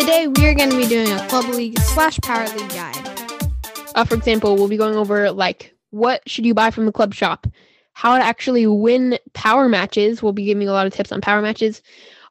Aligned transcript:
Today 0.00 0.28
we 0.28 0.46
are 0.46 0.54
going 0.54 0.70
to 0.70 0.78
be 0.78 0.86
doing 0.86 1.12
a 1.12 1.28
Club 1.28 1.44
League 1.54 1.78
slash 1.80 2.18
Power 2.20 2.48
League 2.56 2.70
guide. 2.70 2.96
Uh, 3.94 4.02
for 4.02 4.14
example, 4.14 4.56
we'll 4.56 4.66
be 4.66 4.78
going 4.78 4.96
over 4.96 5.30
like 5.30 5.74
what 5.90 6.26
should 6.26 6.46
you 6.46 6.54
buy 6.54 6.70
from 6.70 6.86
the 6.86 6.92
club 6.92 7.12
shop, 7.12 7.46
how 7.92 8.16
to 8.16 8.24
actually 8.24 8.66
win 8.66 9.18
power 9.34 9.68
matches. 9.68 10.22
We'll 10.22 10.32
be 10.32 10.46
giving 10.46 10.68
a 10.68 10.72
lot 10.72 10.86
of 10.86 10.94
tips 10.94 11.12
on 11.12 11.20
power 11.20 11.42
matches, 11.42 11.82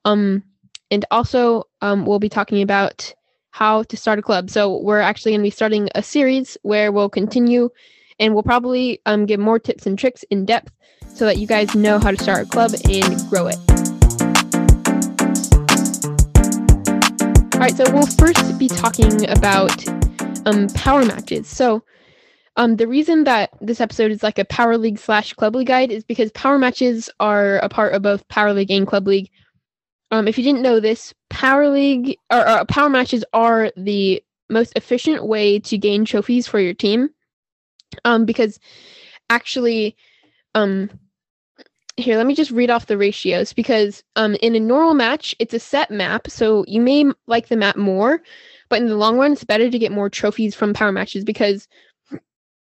um, 0.03 0.43
and 0.89 1.05
also 1.11 1.65
um, 1.81 2.07
we'll 2.07 2.17
be 2.17 2.27
talking 2.27 2.63
about 2.63 3.13
how 3.51 3.83
to 3.83 3.95
start 3.95 4.17
a 4.17 4.23
club. 4.23 4.49
So 4.49 4.81
we're 4.81 4.99
actually 4.99 5.33
going 5.33 5.41
to 5.41 5.47
be 5.47 5.51
starting 5.51 5.89
a 5.93 6.01
series 6.01 6.57
where 6.63 6.91
we'll 6.91 7.09
continue, 7.09 7.69
and 8.17 8.33
we'll 8.33 8.41
probably 8.41 8.99
um, 9.05 9.27
give 9.27 9.39
more 9.39 9.59
tips 9.59 9.85
and 9.85 9.97
tricks 9.99 10.23
in 10.31 10.43
depth 10.43 10.71
so 11.13 11.23
that 11.25 11.37
you 11.37 11.45
guys 11.45 11.75
know 11.75 11.99
how 11.99 12.09
to 12.09 12.17
start 12.17 12.47
a 12.47 12.49
club 12.49 12.71
and 12.89 13.29
grow 13.29 13.45
it. 13.45 13.78
All 17.59 17.65
right, 17.65 17.75
so 17.75 17.83
we'll 17.91 18.07
first 18.07 18.57
be 18.57 18.69
talking 18.69 19.29
about 19.29 19.85
um, 20.45 20.69
power 20.75 21.03
matches. 21.03 21.45
So, 21.45 21.83
um, 22.55 22.77
the 22.77 22.87
reason 22.87 23.25
that 23.25 23.49
this 23.59 23.81
episode 23.81 24.11
is 24.11 24.23
like 24.23 24.39
a 24.39 24.45
Power 24.45 24.77
League 24.77 24.97
slash 24.97 25.33
Club 25.33 25.57
League 25.57 25.67
guide 25.67 25.91
is 25.91 26.05
because 26.05 26.31
power 26.31 26.57
matches 26.57 27.09
are 27.19 27.57
a 27.57 27.67
part 27.67 27.93
of 27.93 28.01
both 28.01 28.25
Power 28.29 28.53
League 28.53 28.71
and 28.71 28.87
Club 28.87 29.07
League. 29.07 29.29
Um, 30.09 30.25
if 30.25 30.37
you 30.37 30.43
didn't 30.45 30.61
know 30.61 30.79
this, 30.79 31.13
Power 31.29 31.67
League 31.67 32.17
or, 32.31 32.49
or 32.49 32.63
power 32.63 32.87
matches 32.87 33.25
are 33.33 33.73
the 33.75 34.23
most 34.49 34.71
efficient 34.77 35.25
way 35.25 35.59
to 35.59 35.77
gain 35.77 36.05
trophies 36.05 36.47
for 36.47 36.61
your 36.61 36.73
team. 36.73 37.09
Um, 38.05 38.23
because 38.23 38.57
actually, 39.29 39.97
um, 40.55 40.89
here 41.99 42.17
let 42.17 42.25
me 42.25 42.35
just 42.35 42.51
read 42.51 42.69
off 42.69 42.87
the 42.87 42.97
ratios 42.97 43.53
because 43.53 44.03
um 44.15 44.35
in 44.41 44.55
a 44.55 44.59
normal 44.59 44.93
match 44.93 45.35
it's 45.39 45.53
a 45.53 45.59
set 45.59 45.91
map 45.91 46.29
so 46.29 46.63
you 46.67 46.81
may 46.81 47.05
like 47.27 47.47
the 47.47 47.55
map 47.55 47.75
more 47.75 48.21
but 48.69 48.81
in 48.81 48.87
the 48.87 48.95
long 48.95 49.17
run 49.17 49.33
it's 49.33 49.43
better 49.43 49.69
to 49.69 49.79
get 49.79 49.91
more 49.91 50.09
trophies 50.09 50.55
from 50.55 50.73
power 50.73 50.91
matches 50.91 51.23
because 51.23 51.67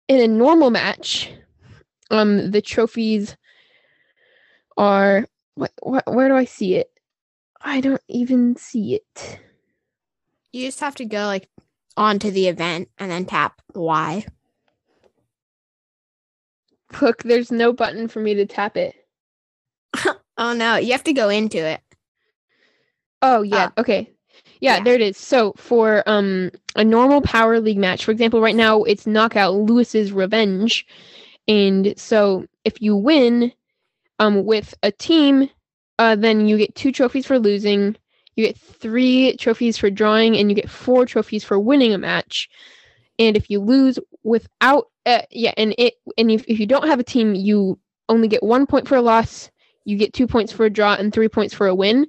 in 0.08 0.20
a 0.20 0.28
normal 0.28 0.70
match 0.70 1.32
um 2.12 2.52
the 2.52 2.62
trophies 2.62 3.36
are 4.78 5.26
what, 5.56 5.72
what 5.82 6.04
where 6.14 6.28
do 6.28 6.36
i 6.36 6.46
see 6.46 6.76
it? 6.76 6.92
I 7.62 7.82
don't 7.82 8.02
even 8.08 8.56
see 8.58 8.94
it. 8.94 9.40
You 10.52 10.68
just 10.68 10.82
have 10.82 10.96
to 10.96 11.06
go 11.06 11.26
like 11.26 11.50
onto 11.98 12.30
the 12.30 12.48
event 12.48 12.90
and 13.00 13.10
then 13.10 13.26
tap 13.26 13.62
Y. 13.74 14.26
look 17.02 17.24
there's 17.24 17.52
no 17.52 17.74
button 17.74 18.08
for 18.08 18.20
me 18.20 18.36
to 18.36 18.46
tap 18.46 18.78
it 18.78 18.96
Oh 20.38 20.54
no, 20.54 20.76
you 20.76 20.92
have 20.92 21.04
to 21.06 21.14
go 21.14 21.30
into 21.30 21.58
it. 21.58 21.80
Oh 23.22 23.42
yeah. 23.42 23.70
okay. 23.78 24.10
Yeah, 24.60 24.78
yeah. 24.78 24.84
there 24.84 24.96
it 24.96 25.02
is. 25.02 25.18
So 25.18 25.54
for 25.56 26.04
um 26.08 26.52
a 26.76 26.84
normal 26.84 27.22
power 27.22 27.60
league 27.62 27.78
match, 27.78 28.04
for 28.04 28.12
example, 28.12 28.42
right 28.42 28.56
now 28.56 28.84
it's 28.84 29.08
knockout 29.08 29.56
Lewis's 29.56 30.12
revenge. 30.12 30.86
And 31.48 31.98
so 31.98 32.46
if 32.66 32.82
you 32.82 32.98
win 32.98 33.54
um 34.20 34.46
with 34.46 34.74
a 34.84 34.92
team, 34.92 35.50
uh 36.00 36.16
then 36.18 36.48
you 36.48 36.58
get 36.58 36.76
two 36.76 36.92
trophies 36.92 37.26
for 37.26 37.40
losing, 37.40 37.96
you 38.36 38.46
get 38.46 38.58
three 38.58 39.38
trophies 39.38 39.78
for 39.78 39.90
drawing, 39.90 40.36
and 40.36 40.50
you 40.50 40.56
get 40.56 40.70
four 40.70 41.06
trophies 41.06 41.46
for 41.46 41.58
winning 41.60 41.94
a 41.94 41.98
match. 41.98 42.50
And 43.18 43.38
if 43.38 43.50
you 43.50 43.62
lose 43.62 43.98
without 44.24 44.88
uh, 45.06 45.22
yeah, 45.32 45.54
and 45.58 45.74
it 45.78 45.94
and 46.18 46.32
if, 46.32 46.44
if 46.48 46.60
you 46.60 46.66
don't 46.66 46.88
have 46.88 47.00
a 47.00 47.04
team, 47.04 47.36
you 47.36 47.80
only 48.10 48.28
get 48.28 48.44
one 48.44 48.66
point 48.66 48.88
for 48.88 48.96
a 48.96 49.02
loss, 49.02 49.50
you 49.86 49.98
get 49.98 50.14
two 50.14 50.28
points 50.28 50.52
for 50.52 50.66
a 50.66 50.70
draw, 50.70 50.96
and 50.96 51.14
three 51.14 51.30
points 51.30 51.54
for 51.54 51.68
a 51.68 51.76
win. 51.76 52.08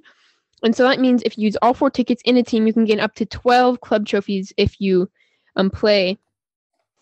And 0.63 0.75
so 0.75 0.83
that 0.83 0.99
means 0.99 1.21
if 1.23 1.37
you 1.37 1.45
use 1.45 1.57
all 1.61 1.73
four 1.73 1.89
tickets 1.89 2.21
in 2.25 2.37
a 2.37 2.43
team, 2.43 2.65
you 2.65 2.73
can 2.73 2.85
get 2.85 2.99
up 2.99 3.13
to 3.15 3.25
12 3.25 3.79
club 3.81 4.05
trophies 4.05 4.51
if 4.57 4.81
you 4.81 5.09
um, 5.55 5.69
play 5.69 6.17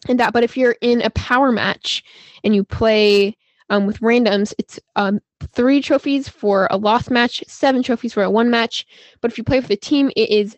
and 0.07 0.19
that. 0.19 0.33
But 0.33 0.43
if 0.43 0.57
you're 0.57 0.75
in 0.81 1.01
a 1.01 1.09
power 1.11 1.51
match 1.51 2.03
and 2.43 2.53
you 2.53 2.63
play 2.63 3.35
um, 3.69 3.85
with 3.85 4.01
randoms, 4.01 4.53
it's 4.57 4.79
um, 4.95 5.21
three 5.53 5.81
trophies 5.81 6.27
for 6.27 6.67
a 6.69 6.77
lost 6.77 7.09
match, 7.09 7.43
seven 7.47 7.81
trophies 7.81 8.13
for 8.13 8.23
a 8.23 8.29
one 8.29 8.49
match. 8.49 8.85
But 9.21 9.31
if 9.31 9.37
you 9.37 9.43
play 9.43 9.59
with 9.59 9.69
a 9.69 9.77
team, 9.77 10.11
it 10.15 10.29
is 10.29 10.57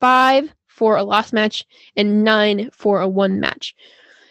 five 0.00 0.54
for 0.66 0.96
a 0.96 1.02
lost 1.02 1.32
match 1.32 1.64
and 1.96 2.22
nine 2.22 2.70
for 2.72 3.00
a 3.00 3.08
one 3.08 3.40
match. 3.40 3.74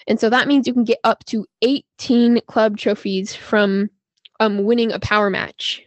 And 0.08 0.20
so 0.20 0.30
that 0.30 0.48
means 0.48 0.66
you 0.66 0.74
can 0.74 0.86
get 0.86 1.00
up 1.04 1.26
to 1.26 1.46
18 1.62 2.40
club 2.48 2.78
trophies 2.78 3.36
from 3.36 3.90
um, 4.40 4.64
winning 4.64 4.92
a 4.92 5.00
power 5.00 5.30
match. 5.30 5.82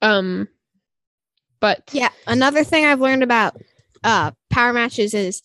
Um, 0.00 0.48
but 1.60 1.88
Yeah. 1.92 2.08
Another 2.26 2.64
thing 2.64 2.84
I've 2.84 3.00
learned 3.00 3.22
about 3.22 3.56
uh 4.04 4.32
power 4.50 4.72
matches 4.72 5.14
is 5.14 5.42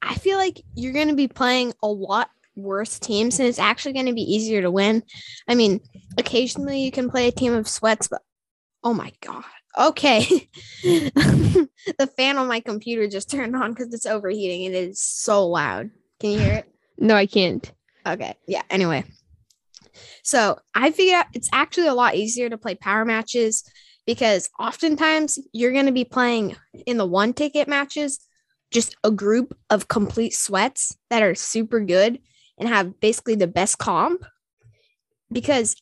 I 0.00 0.14
feel 0.14 0.38
like 0.38 0.62
you're 0.74 0.92
going 0.92 1.08
to 1.08 1.14
be 1.16 1.26
playing 1.26 1.72
a 1.82 1.88
lot 1.88 2.30
worse 2.54 2.98
teams 3.00 3.40
and 3.40 3.48
it's 3.48 3.58
actually 3.58 3.94
going 3.94 4.06
to 4.06 4.12
be 4.14 4.22
easier 4.22 4.62
to 4.62 4.70
win. 4.70 5.02
I 5.48 5.54
mean, 5.56 5.80
occasionally 6.18 6.82
you 6.82 6.92
can 6.92 7.10
play 7.10 7.26
a 7.28 7.32
team 7.32 7.52
of 7.52 7.66
sweats, 7.68 8.06
but 8.08 8.22
oh 8.84 8.94
my 8.94 9.12
god. 9.20 9.44
Okay. 9.78 10.48
the 10.84 12.10
fan 12.16 12.38
on 12.38 12.46
my 12.48 12.60
computer 12.60 13.08
just 13.08 13.30
turned 13.30 13.56
on 13.56 13.72
because 13.72 13.92
it's 13.92 14.06
overheating. 14.06 14.66
and 14.66 14.74
It 14.74 14.90
is 14.90 15.00
so 15.00 15.46
loud. 15.48 15.90
Can 16.20 16.30
you 16.30 16.38
hear 16.38 16.52
it? 16.54 16.72
no, 16.98 17.14
I 17.14 17.26
can't. 17.26 17.70
Okay. 18.06 18.34
Yeah. 18.46 18.62
Anyway. 18.70 19.04
So 20.22 20.58
I 20.74 20.90
figured 20.90 21.16
out 21.16 21.26
it's 21.32 21.48
actually 21.52 21.88
a 21.88 21.94
lot 21.94 22.14
easier 22.14 22.48
to 22.48 22.58
play 22.58 22.74
power 22.74 23.04
matches 23.04 23.64
because 24.06 24.48
oftentimes 24.58 25.38
you're 25.52 25.72
going 25.72 25.86
to 25.86 25.92
be 25.92 26.04
playing 26.04 26.56
in 26.86 26.96
the 26.96 27.06
one 27.06 27.32
ticket 27.32 27.68
matches 27.68 28.20
just 28.70 28.96
a 29.04 29.10
group 29.10 29.56
of 29.70 29.88
complete 29.88 30.34
sweats 30.34 30.96
that 31.10 31.22
are 31.22 31.34
super 31.34 31.80
good 31.80 32.18
and 32.58 32.68
have 32.68 32.98
basically 33.00 33.34
the 33.34 33.46
best 33.46 33.78
comp 33.78 34.24
because 35.30 35.76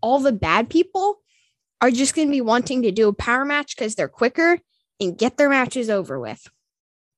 all 0.00 0.18
the 0.18 0.32
bad 0.32 0.68
people 0.68 1.20
are 1.80 1.90
just 1.90 2.14
going 2.14 2.28
to 2.28 2.32
be 2.32 2.40
wanting 2.40 2.82
to 2.82 2.90
do 2.90 3.08
a 3.08 3.12
power 3.12 3.44
match 3.44 3.76
because 3.76 3.94
they're 3.94 4.08
quicker 4.08 4.58
and 5.00 5.18
get 5.18 5.36
their 5.36 5.48
matches 5.48 5.90
over 5.90 6.18
with. 6.18 6.46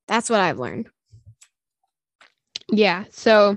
That's 0.07 0.29
what 0.31 0.41
I've 0.41 0.59
learned. 0.59 0.89
Yeah, 2.71 3.05
so 3.11 3.57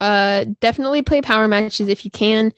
uh 0.00 0.44
definitely 0.60 1.02
play 1.02 1.20
power 1.20 1.48
matches 1.48 1.88
if 1.88 2.04
you 2.04 2.10
can. 2.10 2.52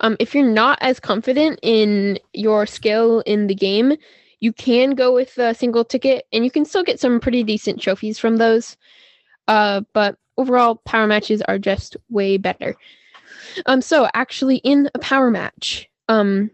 Um 0.00 0.16
if 0.18 0.34
you're 0.34 0.44
not 0.44 0.78
as 0.80 1.00
confident 1.00 1.58
in 1.62 2.18
your 2.32 2.66
skill 2.66 3.20
in 3.20 3.46
the 3.46 3.54
game, 3.54 3.94
you 4.40 4.52
can 4.52 4.90
go 4.92 5.14
with 5.14 5.38
a 5.38 5.54
single 5.54 5.84
ticket 5.84 6.24
and 6.32 6.44
you 6.44 6.50
can 6.50 6.64
still 6.64 6.82
get 6.82 7.00
some 7.00 7.20
pretty 7.20 7.42
decent 7.44 7.80
trophies 7.80 8.18
from 8.18 8.36
those. 8.36 8.76
Uh 9.48 9.82
but 9.92 10.16
overall 10.36 10.76
power 10.84 11.06
matches 11.06 11.42
are 11.42 11.58
just 11.58 11.96
way 12.10 12.36
better. 12.36 12.74
Um 13.66 13.80
so 13.82 14.08
actually 14.14 14.56
in 14.56 14.90
a 14.94 14.98
power 14.98 15.30
match, 15.30 15.88
um 16.08 16.50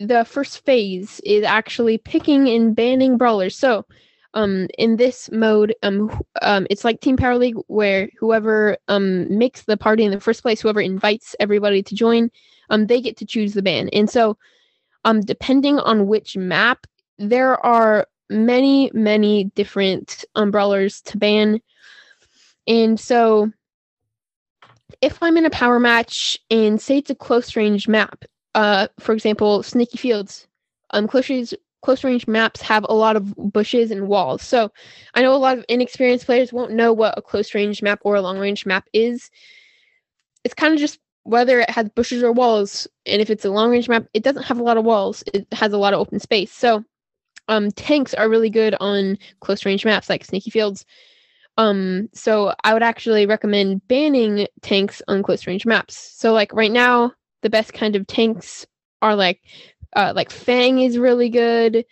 the 0.00 0.24
first 0.24 0.64
phase 0.64 1.20
is 1.20 1.44
actually 1.44 1.96
picking 1.96 2.48
and 2.48 2.74
banning 2.74 3.16
brawlers. 3.16 3.56
So 3.56 3.86
um 4.34 4.68
in 4.78 4.96
this 4.96 5.30
mode 5.32 5.74
um 5.82 6.10
um 6.42 6.66
it's 6.70 6.84
like 6.84 7.00
team 7.00 7.16
power 7.16 7.36
league 7.36 7.56
where 7.66 8.08
whoever 8.18 8.76
um 8.88 9.36
makes 9.36 9.62
the 9.62 9.76
party 9.76 10.04
in 10.04 10.10
the 10.10 10.20
first 10.20 10.42
place 10.42 10.60
whoever 10.60 10.80
invites 10.80 11.36
everybody 11.40 11.82
to 11.82 11.94
join 11.94 12.30
um 12.70 12.86
they 12.86 13.00
get 13.00 13.16
to 13.16 13.26
choose 13.26 13.54
the 13.54 13.62
ban 13.62 13.88
and 13.90 14.08
so 14.08 14.36
um 15.04 15.20
depending 15.20 15.78
on 15.78 16.06
which 16.06 16.36
map 16.36 16.86
there 17.18 17.64
are 17.64 18.06
many 18.30 18.90
many 18.94 19.44
different 19.54 20.24
umbrellas 20.34 21.02
to 21.02 21.18
ban. 21.18 21.60
And 22.66 22.98
so 22.98 23.52
if 25.00 25.18
i'm 25.22 25.36
in 25.36 25.46
a 25.46 25.50
power 25.50 25.80
match 25.80 26.38
and 26.50 26.80
say 26.80 26.98
it's 26.98 27.10
a 27.10 27.14
close 27.14 27.56
range 27.56 27.88
map 27.88 28.24
uh 28.54 28.86
for 29.00 29.12
example 29.12 29.62
sneaky 29.62 29.98
fields 29.98 30.46
um 30.90 31.08
close 31.08 31.28
range 31.28 31.54
close 31.82 32.04
range 32.04 32.26
maps 32.26 32.62
have 32.62 32.86
a 32.88 32.94
lot 32.94 33.16
of 33.16 33.34
bushes 33.36 33.90
and 33.90 34.08
walls. 34.08 34.42
So 34.42 34.72
I 35.14 35.22
know 35.22 35.34
a 35.34 35.36
lot 35.36 35.58
of 35.58 35.64
inexperienced 35.68 36.26
players 36.26 36.52
won't 36.52 36.72
know 36.72 36.92
what 36.92 37.18
a 37.18 37.22
close 37.22 37.54
range 37.54 37.82
map 37.82 38.00
or 38.02 38.14
a 38.14 38.22
long 38.22 38.38
range 38.38 38.64
map 38.64 38.88
is. 38.92 39.30
It's 40.44 40.54
kind 40.54 40.72
of 40.72 40.80
just 40.80 40.98
whether 41.24 41.60
it 41.60 41.70
has 41.70 41.88
bushes 41.90 42.22
or 42.22 42.32
walls. 42.32 42.88
And 43.06 43.20
if 43.20 43.30
it's 43.30 43.44
a 43.44 43.50
long 43.50 43.70
range 43.70 43.88
map, 43.88 44.06
it 44.14 44.22
doesn't 44.22 44.44
have 44.44 44.58
a 44.58 44.62
lot 44.62 44.76
of 44.76 44.84
walls. 44.84 45.22
It 45.34 45.46
has 45.52 45.72
a 45.72 45.78
lot 45.78 45.92
of 45.92 46.00
open 46.00 46.20
space. 46.20 46.52
So 46.52 46.84
um 47.48 47.72
tanks 47.72 48.14
are 48.14 48.28
really 48.28 48.50
good 48.50 48.76
on 48.80 49.18
close 49.40 49.66
range 49.66 49.84
maps 49.84 50.08
like 50.08 50.24
Sneaky 50.24 50.50
Fields. 50.50 50.86
Um 51.58 52.08
so 52.14 52.54
I 52.62 52.72
would 52.72 52.82
actually 52.82 53.26
recommend 53.26 53.86
banning 53.88 54.46
tanks 54.62 55.02
on 55.08 55.22
close 55.22 55.46
range 55.46 55.66
maps. 55.66 55.96
So 56.14 56.32
like 56.32 56.52
right 56.52 56.70
now 56.70 57.12
the 57.42 57.50
best 57.50 57.72
kind 57.72 57.96
of 57.96 58.06
tanks 58.06 58.66
are 59.02 59.16
like 59.16 59.40
uh 59.94 60.12
like 60.14 60.30
Fang 60.30 60.78
is 60.80 60.98
really 60.98 61.28
good. 61.28 61.84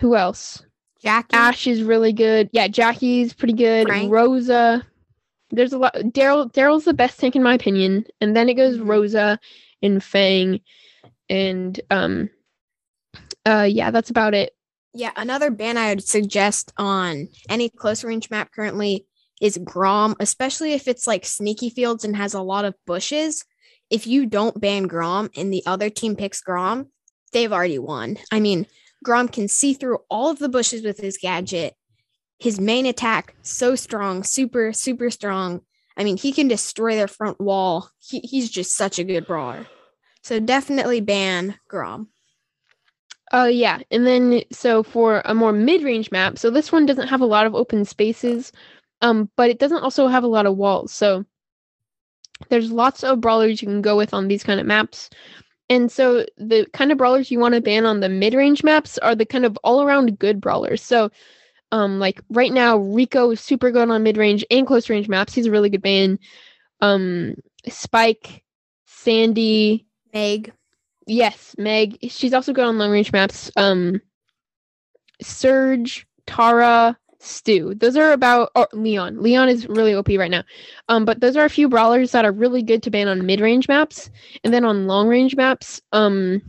Who 0.00 0.14
else? 0.16 0.62
Jackie. 1.02 1.36
Ash 1.36 1.66
is 1.66 1.82
really 1.82 2.12
good. 2.12 2.50
Yeah, 2.52 2.68
Jackie's 2.68 3.32
pretty 3.32 3.54
good. 3.54 3.86
Frank. 3.86 4.10
Rosa. 4.10 4.84
There's 5.50 5.72
a 5.72 5.78
lot. 5.78 5.94
Daryl. 5.94 6.52
Daryl's 6.52 6.84
the 6.84 6.92
best 6.94 7.18
tank 7.18 7.34
in 7.36 7.42
my 7.42 7.54
opinion, 7.54 8.04
and 8.20 8.36
then 8.36 8.48
it 8.48 8.54
goes 8.54 8.78
Mhm. 8.78 8.88
Rosa 8.88 9.38
and 9.82 10.02
Fang, 10.02 10.60
and 11.30 11.80
um, 11.90 12.28
uh, 13.46 13.66
yeah, 13.68 13.90
that's 13.90 14.10
about 14.10 14.34
it. 14.34 14.54
Yeah, 14.94 15.12
another 15.16 15.50
ban 15.50 15.76
I 15.76 15.90
would 15.90 16.04
suggest 16.04 16.72
on 16.76 17.28
any 17.48 17.68
close 17.68 18.02
range 18.04 18.30
map 18.30 18.50
currently 18.52 19.06
is 19.40 19.58
Grom, 19.62 20.16
especially 20.18 20.72
if 20.72 20.88
it's 20.88 21.06
like 21.06 21.24
sneaky 21.24 21.70
fields 21.70 22.04
and 22.04 22.16
has 22.16 22.34
a 22.34 22.42
lot 22.42 22.64
of 22.64 22.74
bushes. 22.86 23.44
If 23.90 24.06
you 24.06 24.26
don't 24.26 24.60
ban 24.60 24.86
Grom 24.88 25.30
and 25.36 25.52
the 25.52 25.62
other 25.64 25.88
team 25.90 26.16
picks 26.16 26.40
Grom, 26.40 26.88
they've 27.32 27.52
already 27.52 27.78
won. 27.78 28.18
I 28.32 28.40
mean, 28.40 28.66
Grom 29.04 29.28
can 29.28 29.48
see 29.48 29.74
through 29.74 29.98
all 30.10 30.30
of 30.30 30.38
the 30.38 30.48
bushes 30.48 30.82
with 30.82 30.98
his 30.98 31.18
gadget. 31.18 31.74
His 32.38 32.60
main 32.60 32.86
attack, 32.86 33.34
so 33.42 33.74
strong, 33.74 34.22
super, 34.22 34.72
super 34.72 35.10
strong. 35.10 35.60
I 35.96 36.04
mean, 36.04 36.16
he 36.16 36.32
can 36.32 36.46
destroy 36.46 36.94
their 36.94 37.08
front 37.08 37.40
wall. 37.40 37.90
He, 37.98 38.20
he's 38.20 38.48
just 38.48 38.76
such 38.76 38.98
a 38.98 39.04
good 39.04 39.26
brawler. 39.26 39.66
So 40.22 40.38
definitely 40.38 41.00
ban 41.00 41.58
Grom. 41.68 42.08
Uh, 43.32 43.50
yeah, 43.50 43.80
and 43.90 44.06
then 44.06 44.42
so 44.52 44.82
for 44.82 45.20
a 45.24 45.34
more 45.34 45.52
mid-range 45.52 46.10
map, 46.10 46.38
so 46.38 46.50
this 46.50 46.72
one 46.72 46.86
doesn't 46.86 47.08
have 47.08 47.20
a 47.20 47.26
lot 47.26 47.46
of 47.46 47.54
open 47.54 47.84
spaces, 47.84 48.52
um, 49.02 49.28
but 49.36 49.50
it 49.50 49.58
doesn't 49.58 49.82
also 49.82 50.06
have 50.06 50.24
a 50.24 50.28
lot 50.28 50.46
of 50.46 50.56
walls. 50.56 50.92
So 50.92 51.24
there's 52.48 52.72
lots 52.72 53.02
of 53.02 53.20
brawlers 53.20 53.60
you 53.60 53.68
can 53.68 53.82
go 53.82 53.96
with 53.96 54.14
on 54.14 54.28
these 54.28 54.44
kind 54.44 54.60
of 54.60 54.66
maps. 54.66 55.10
And 55.70 55.90
so 55.92 56.24
the 56.36 56.66
kind 56.72 56.90
of 56.92 56.98
brawlers 56.98 57.30
you 57.30 57.38
want 57.38 57.54
to 57.54 57.60
ban 57.60 57.84
on 57.86 58.00
the 58.00 58.08
mid-range 58.08 58.64
maps 58.64 58.98
are 58.98 59.14
the 59.14 59.26
kind 59.26 59.44
of 59.44 59.58
all-around 59.64 60.18
good 60.18 60.40
brawlers. 60.40 60.82
So 60.82 61.10
um 61.72 61.98
like 61.98 62.22
right 62.30 62.52
now 62.52 62.78
Rico 62.78 63.30
is 63.30 63.40
super 63.40 63.70
good 63.70 63.90
on 63.90 64.02
mid-range 64.02 64.44
and 64.50 64.66
close 64.66 64.88
range 64.88 65.08
maps. 65.08 65.34
He's 65.34 65.46
a 65.46 65.50
really 65.50 65.70
good 65.70 65.82
ban. 65.82 66.18
Um 66.80 67.34
Spike, 67.68 68.44
Sandy, 68.86 69.86
Meg. 70.12 70.52
Yes, 71.06 71.54
Meg. 71.58 71.98
She's 72.10 72.34
also 72.34 72.52
good 72.52 72.64
on 72.64 72.78
long 72.78 72.90
range 72.90 73.12
maps. 73.12 73.50
Um, 73.56 74.00
Surge, 75.22 76.06
Tara, 76.26 76.96
Stu. 77.20 77.74
Those 77.74 77.96
are 77.96 78.12
about 78.12 78.50
or 78.54 78.68
Leon. 78.72 79.22
Leon 79.22 79.48
is 79.48 79.68
really 79.68 79.94
OP 79.94 80.08
right 80.10 80.30
now. 80.30 80.44
Um, 80.88 81.04
but 81.04 81.20
those 81.20 81.36
are 81.36 81.44
a 81.44 81.50
few 81.50 81.68
brawlers 81.68 82.12
that 82.12 82.24
are 82.24 82.32
really 82.32 82.62
good 82.62 82.82
to 82.84 82.90
ban 82.90 83.08
on 83.08 83.26
mid 83.26 83.40
range 83.40 83.68
maps, 83.68 84.10
and 84.44 84.52
then 84.52 84.64
on 84.64 84.86
long 84.86 85.08
range 85.08 85.36
maps. 85.36 85.80
Um, 85.92 86.42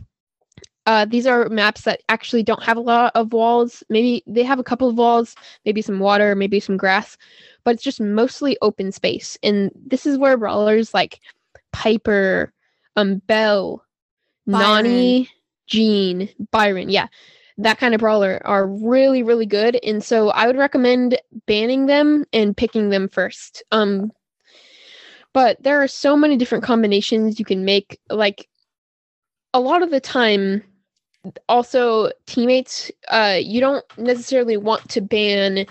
uh, 0.86 1.04
these 1.04 1.26
are 1.26 1.48
maps 1.48 1.82
that 1.82 2.00
actually 2.08 2.42
don't 2.42 2.62
have 2.62 2.76
a 2.76 2.80
lot 2.80 3.12
of 3.14 3.32
walls. 3.32 3.82
Maybe 3.90 4.22
they 4.26 4.42
have 4.42 4.58
a 4.58 4.64
couple 4.64 4.88
of 4.88 4.96
walls, 4.96 5.36
maybe 5.64 5.82
some 5.82 6.00
water, 6.00 6.34
maybe 6.34 6.58
some 6.58 6.76
grass, 6.76 7.16
but 7.64 7.74
it's 7.74 7.82
just 7.82 8.00
mostly 8.00 8.56
open 8.62 8.90
space. 8.90 9.38
And 9.42 9.70
this 9.74 10.06
is 10.06 10.18
where 10.18 10.36
brawlers 10.36 10.94
like 10.94 11.20
Piper, 11.72 12.52
um, 12.96 13.18
Belle, 13.26 13.84
Byron. 14.46 14.84
Nani, 14.84 15.28
Gene, 15.66 16.28
Byron, 16.50 16.88
yeah, 16.88 17.06
that 17.62 17.78
kind 17.78 17.94
of 17.94 18.00
brawler 18.00 18.40
are 18.44 18.66
really, 18.66 19.22
really 19.22 19.46
good. 19.46 19.78
And 19.84 20.02
so 20.02 20.30
I 20.30 20.46
would 20.46 20.56
recommend 20.56 21.18
banning 21.46 21.86
them 21.86 22.24
and 22.32 22.56
picking 22.56 22.90
them 22.90 23.08
first. 23.08 23.62
Um, 23.70 24.12
but 25.32 25.62
there 25.62 25.82
are 25.82 25.88
so 25.88 26.16
many 26.16 26.36
different 26.36 26.64
combinations 26.64 27.38
you 27.38 27.44
can 27.44 27.64
make. 27.64 28.00
Like 28.08 28.48
a 29.54 29.60
lot 29.60 29.82
of 29.82 29.90
the 29.90 30.00
time, 30.00 30.62
also 31.48 32.10
teammates, 32.26 32.90
uh, 33.08 33.38
you 33.40 33.60
don't 33.60 33.84
necessarily 33.98 34.56
want 34.56 34.88
to 34.88 35.00
ban 35.00 35.66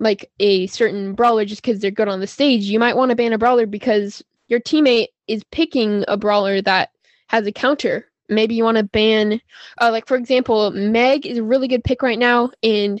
like 0.00 0.30
a 0.40 0.66
certain 0.66 1.14
brawler 1.14 1.44
just 1.44 1.62
because 1.62 1.80
they're 1.80 1.90
good 1.90 2.08
on 2.08 2.20
the 2.20 2.26
stage. 2.26 2.64
You 2.64 2.78
might 2.78 2.96
want 2.96 3.10
to 3.10 3.16
ban 3.16 3.32
a 3.32 3.38
brawler 3.38 3.66
because 3.66 4.22
your 4.48 4.60
teammate 4.60 5.08
is 5.26 5.42
picking 5.44 6.04
a 6.06 6.16
brawler 6.16 6.60
that 6.62 6.90
has 7.28 7.46
a 7.46 7.52
counter. 7.52 8.06
Maybe 8.28 8.54
you 8.54 8.64
want 8.64 8.78
to 8.78 8.84
ban, 8.84 9.40
uh, 9.80 9.90
like 9.90 10.06
for 10.06 10.16
example, 10.16 10.70
Meg 10.70 11.26
is 11.26 11.38
a 11.38 11.42
really 11.42 11.68
good 11.68 11.84
pick 11.84 12.02
right 12.02 12.18
now, 12.18 12.50
and 12.62 13.00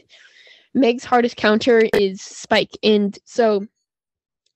Meg's 0.74 1.04
hardest 1.04 1.36
counter 1.36 1.82
is 1.94 2.20
Spike. 2.20 2.76
And 2.82 3.18
so, 3.24 3.66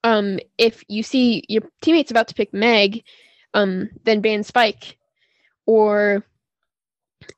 um, 0.05 0.39
if 0.59 0.85
you 0.89 1.03
see 1.03 1.45
your 1.49 1.63
teammate's 1.83 2.11
about 2.11 2.29
to 2.29 2.35
pick 2.35 2.53
Meg, 2.53 3.03
um, 3.55 3.89
then 4.05 4.21
ban 4.21 4.43
Spike. 4.43 4.99
Or 5.67 6.25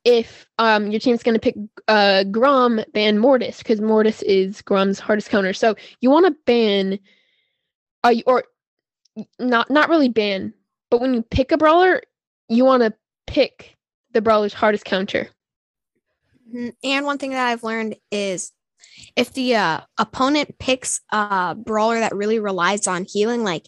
if 0.05 0.47
um 0.59 0.91
your 0.91 1.01
team's 1.01 1.23
going 1.23 1.35
to 1.35 1.41
pick 1.41 1.57
uh 1.89 2.25
Grom, 2.25 2.81
ban 2.93 3.19
Mortis 3.19 3.59
because 3.59 3.81
Mortis 3.81 4.23
is 4.23 4.63
Grom's 4.63 5.01
hardest 5.01 5.31
counter. 5.31 5.53
So 5.53 5.75
you 6.01 6.11
want 6.11 6.27
to 6.27 6.37
ban, 6.47 6.99
uh, 8.05 8.15
or 8.27 8.45
not 9.39 9.71
not 9.71 9.89
really 9.89 10.09
ban, 10.09 10.55
but 10.91 11.01
when 11.01 11.15
you 11.15 11.23
pick 11.23 11.53
a 11.53 11.59
brawler, 11.59 12.03
you 12.49 12.65
want 12.65 12.83
to 12.83 12.95
pick 13.31 13.77
the 14.13 14.21
brawler's 14.21 14.53
hardest 14.55 14.85
counter. 14.85 15.29
Mhm. 16.53 16.75
And 16.83 17.07
one 17.07 17.19
thing 17.19 17.31
that 17.31 17.47
I've 17.47 17.63
learned 17.63 17.97
is 18.11 18.53
if 19.15 19.33
the 19.33 19.55
uh, 19.55 19.81
opponent 19.99 20.59
picks 20.59 21.01
a 21.13 21.55
brawler 21.55 22.01
that 22.01 22.15
really 22.15 22.41
relies 22.41 22.87
on 22.87 23.05
healing, 23.05 23.45
like 23.45 23.67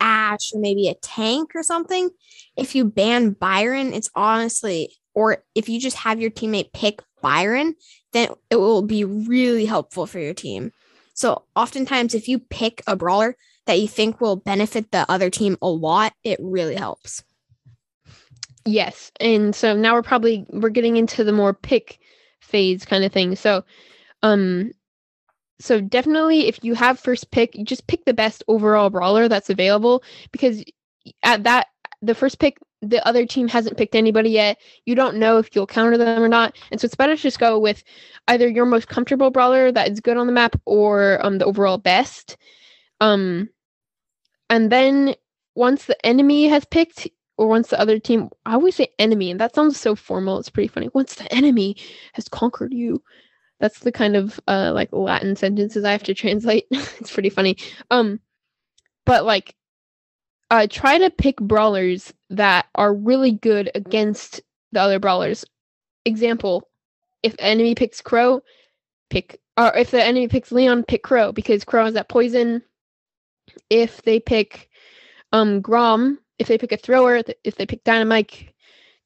Ash 0.00 0.52
or 0.52 0.60
maybe 0.60 0.88
a 0.88 0.94
tank 0.94 1.52
or 1.54 1.62
something, 1.62 2.10
if 2.56 2.74
you 2.74 2.84
ban 2.84 3.30
Byron, 3.30 3.94
it's 3.94 4.10
honestly, 4.14 4.96
or 5.14 5.44
if 5.54 5.68
you 5.68 5.80
just 5.80 5.96
have 5.96 6.20
your 6.20 6.30
teammate 6.30 6.72
pick 6.72 7.02
Byron, 7.22 7.74
then 8.12 8.30
it 8.50 8.56
will 8.56 8.82
be 8.82 9.04
really 9.04 9.66
helpful 9.66 10.06
for 10.06 10.18
your 10.18 10.34
team. 10.34 10.72
So 11.14 11.44
oftentimes, 11.56 12.14
if 12.14 12.28
you 12.28 12.38
pick 12.38 12.82
a 12.86 12.96
brawler 12.96 13.36
that 13.66 13.80
you 13.80 13.88
think 13.88 14.20
will 14.20 14.36
benefit 14.36 14.90
the 14.90 15.10
other 15.10 15.30
team 15.30 15.56
a 15.62 15.68
lot, 15.68 16.12
it 16.24 16.38
really 16.42 16.76
helps. 16.76 17.22
Yes, 18.66 19.10
and 19.20 19.54
so 19.54 19.74
now 19.74 19.94
we're 19.94 20.02
probably 20.02 20.46
we're 20.50 20.68
getting 20.68 20.96
into 20.96 21.24
the 21.24 21.32
more 21.32 21.54
pick 21.54 21.98
phase 22.40 22.84
kind 22.84 23.04
of 23.04 23.12
thing. 23.12 23.36
So, 23.36 23.64
um, 24.22 24.72
so 25.60 25.80
definitely 25.80 26.46
if 26.46 26.62
you 26.62 26.74
have 26.74 26.98
first 26.98 27.30
pick, 27.30 27.56
you 27.56 27.64
just 27.64 27.86
pick 27.86 28.04
the 28.04 28.14
best 28.14 28.44
overall 28.48 28.90
brawler 28.90 29.28
that's 29.28 29.50
available 29.50 30.02
because 30.32 30.62
at 31.22 31.44
that 31.44 31.68
the 32.02 32.14
first 32.14 32.38
pick 32.38 32.58
the 32.82 33.06
other 33.06 33.26
team 33.26 33.46
hasn't 33.48 33.76
picked 33.76 33.94
anybody 33.94 34.30
yet. 34.30 34.58
You 34.86 34.94
don't 34.94 35.16
know 35.16 35.38
if 35.38 35.54
you'll 35.54 35.66
counter 35.66 35.98
them 35.98 36.22
or 36.22 36.28
not, 36.28 36.56
and 36.70 36.80
so 36.80 36.86
it's 36.86 36.94
better 36.94 37.16
to 37.16 37.22
just 37.22 37.38
go 37.38 37.58
with 37.58 37.82
either 38.28 38.48
your 38.48 38.66
most 38.66 38.88
comfortable 38.88 39.30
brawler 39.30 39.72
that 39.72 39.90
is 39.90 40.00
good 40.00 40.16
on 40.16 40.26
the 40.26 40.32
map 40.32 40.56
or 40.66 41.24
um 41.24 41.38
the 41.38 41.46
overall 41.46 41.78
best. 41.78 42.36
Um, 43.00 43.48
and 44.50 44.70
then 44.70 45.14
once 45.54 45.86
the 45.86 46.06
enemy 46.06 46.48
has 46.48 46.64
picked 46.66 47.08
or 47.40 47.48
once 47.48 47.68
the 47.68 47.80
other 47.80 47.98
team 47.98 48.28
i 48.44 48.52
always 48.52 48.76
say 48.76 48.86
enemy 48.98 49.30
and 49.30 49.40
that 49.40 49.54
sounds 49.54 49.80
so 49.80 49.96
formal 49.96 50.38
it's 50.38 50.50
pretty 50.50 50.68
funny. 50.68 50.90
Once 50.92 51.14
the 51.14 51.32
enemy 51.34 51.74
has 52.12 52.28
conquered 52.28 52.72
you 52.72 53.02
that's 53.60 53.80
the 53.80 53.90
kind 53.90 54.14
of 54.14 54.38
uh 54.46 54.70
like 54.74 54.90
latin 54.92 55.34
sentences 55.34 55.82
i 55.82 55.90
have 55.90 56.02
to 56.02 56.14
translate. 56.14 56.66
It's 56.70 57.12
pretty 57.12 57.30
funny. 57.30 57.56
Um 57.90 58.20
but 59.06 59.24
like 59.24 59.56
uh 60.50 60.66
try 60.70 60.98
to 60.98 61.10
pick 61.10 61.36
brawlers 61.38 62.12
that 62.28 62.66
are 62.74 62.94
really 62.94 63.32
good 63.32 63.70
against 63.74 64.42
the 64.72 64.80
other 64.80 65.00
brawlers. 65.00 65.44
Example 66.04 66.68
if 67.22 67.34
enemy 67.38 67.74
picks 67.74 68.02
crow 68.02 68.42
pick 69.08 69.40
or 69.56 69.74
if 69.76 69.90
the 69.90 70.04
enemy 70.04 70.28
picks 70.28 70.52
leon 70.52 70.84
pick 70.84 71.02
crow 71.02 71.32
because 71.32 71.64
crow 71.64 71.86
has 71.86 71.94
that 71.94 72.10
poison. 72.10 72.62
If 73.70 74.02
they 74.02 74.20
pick 74.20 74.68
um 75.32 75.62
grom 75.62 76.18
if 76.40 76.48
they 76.48 76.58
pick 76.58 76.72
a 76.72 76.76
thrower, 76.76 77.22
if 77.44 77.54
they 77.54 77.66
pick 77.66 77.84
Dynamite, 77.84 78.52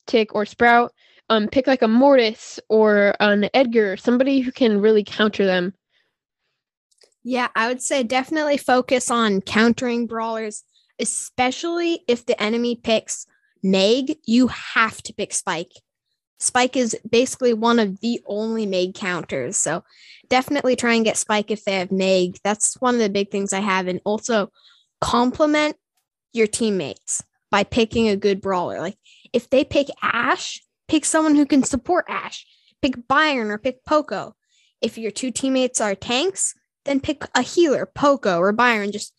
Tick, 0.06 0.34
or 0.34 0.46
Sprout, 0.46 0.92
um, 1.28 1.48
pick 1.48 1.66
like 1.66 1.82
a 1.82 1.88
Mortis 1.88 2.60
or 2.68 3.14
an 3.20 3.50
Edgar, 3.52 3.96
somebody 3.96 4.40
who 4.40 4.52
can 4.52 4.80
really 4.80 5.02
counter 5.02 5.44
them. 5.44 5.74
Yeah, 7.24 7.48
I 7.56 7.68
would 7.68 7.82
say 7.82 8.02
definitely 8.02 8.56
focus 8.56 9.10
on 9.10 9.40
countering 9.40 10.06
brawlers, 10.06 10.62
especially 11.00 12.04
if 12.06 12.24
the 12.24 12.40
enemy 12.40 12.76
picks 12.76 13.26
Meg. 13.62 14.16
You 14.26 14.48
have 14.48 15.02
to 15.02 15.14
pick 15.14 15.32
Spike. 15.32 15.72
Spike 16.38 16.76
is 16.76 16.96
basically 17.10 17.54
one 17.54 17.78
of 17.78 18.00
the 18.00 18.20
only 18.26 18.66
Meg 18.66 18.94
counters. 18.94 19.56
So 19.56 19.82
definitely 20.28 20.76
try 20.76 20.94
and 20.94 21.04
get 21.04 21.16
Spike 21.16 21.50
if 21.50 21.64
they 21.64 21.78
have 21.78 21.90
Meg. 21.90 22.36
That's 22.44 22.80
one 22.80 22.94
of 22.94 23.00
the 23.00 23.08
big 23.08 23.30
things 23.30 23.52
I 23.52 23.60
have. 23.60 23.88
And 23.88 24.00
also 24.04 24.52
complement 25.00 25.76
your 26.34 26.46
teammates 26.46 27.22
by 27.50 27.64
picking 27.64 28.08
a 28.08 28.16
good 28.16 28.40
brawler. 28.40 28.80
Like 28.80 28.98
if 29.32 29.48
they 29.48 29.64
pick 29.64 29.88
Ash, 30.02 30.60
pick 30.88 31.04
someone 31.04 31.34
who 31.34 31.46
can 31.46 31.62
support 31.62 32.04
Ash. 32.08 32.46
Pick 32.82 33.08
Byron 33.08 33.50
or 33.50 33.58
pick 33.58 33.84
Poco. 33.84 34.34
If 34.82 34.98
your 34.98 35.10
two 35.10 35.30
teammates 35.30 35.80
are 35.80 35.94
tanks, 35.94 36.54
then 36.84 37.00
pick 37.00 37.24
a 37.34 37.40
healer, 37.40 37.86
Poco 37.86 38.38
or 38.38 38.52
Byron. 38.52 38.92
Just 38.92 39.14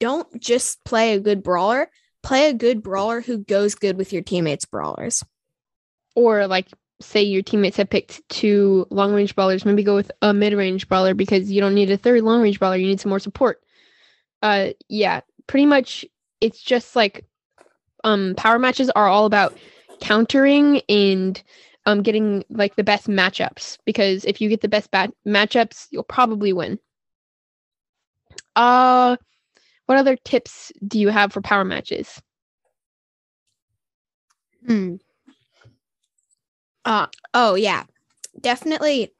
don't 0.00 0.40
just 0.40 0.84
play 0.84 1.14
a 1.14 1.20
good 1.20 1.42
brawler. 1.42 1.88
Play 2.22 2.48
a 2.48 2.54
good 2.54 2.82
brawler 2.82 3.20
who 3.20 3.38
goes 3.38 3.74
good 3.74 3.96
with 3.96 4.12
your 4.12 4.22
teammates' 4.22 4.64
brawlers. 4.64 5.22
Or 6.14 6.46
like 6.46 6.68
say 7.00 7.22
your 7.22 7.42
teammates 7.42 7.76
have 7.76 7.90
picked 7.90 8.26
two 8.28 8.86
long 8.90 9.14
range 9.14 9.34
brawlers, 9.34 9.64
maybe 9.64 9.82
go 9.82 9.94
with 9.94 10.10
a 10.22 10.32
mid 10.32 10.52
range 10.52 10.88
brawler 10.88 11.14
because 11.14 11.50
you 11.50 11.60
don't 11.60 11.74
need 11.74 11.90
a 11.90 11.96
third 11.96 12.22
long 12.22 12.42
range 12.42 12.58
brawler. 12.58 12.76
You 12.76 12.86
need 12.86 13.00
some 13.00 13.10
more 13.10 13.18
support. 13.18 13.62
Uh, 14.42 14.70
yeah, 14.88 15.20
pretty 15.46 15.66
much. 15.66 16.04
It's 16.40 16.60
just 16.60 16.94
like 16.94 17.24
um, 18.04 18.34
power 18.36 18.58
matches 18.58 18.90
are 18.90 19.08
all 19.08 19.24
about 19.26 19.56
countering 20.00 20.82
and 20.88 21.42
um, 21.86 22.02
getting 22.02 22.44
like 22.50 22.76
the 22.76 22.84
best 22.84 23.08
matchups 23.08 23.78
because 23.84 24.24
if 24.24 24.40
you 24.40 24.48
get 24.48 24.60
the 24.60 24.68
best 24.68 24.90
bat- 24.90 25.12
matchups, 25.26 25.88
you'll 25.90 26.02
probably 26.02 26.52
win. 26.52 26.78
Uh, 28.56 29.16
what 29.86 29.98
other 29.98 30.16
tips 30.16 30.72
do 30.86 30.98
you 30.98 31.08
have 31.08 31.32
for 31.32 31.40
power 31.40 31.64
matches? 31.64 32.20
Hmm. 34.66 34.96
Uh, 36.84 37.06
oh 37.32 37.54
yeah, 37.54 37.84
definitely. 38.40 39.12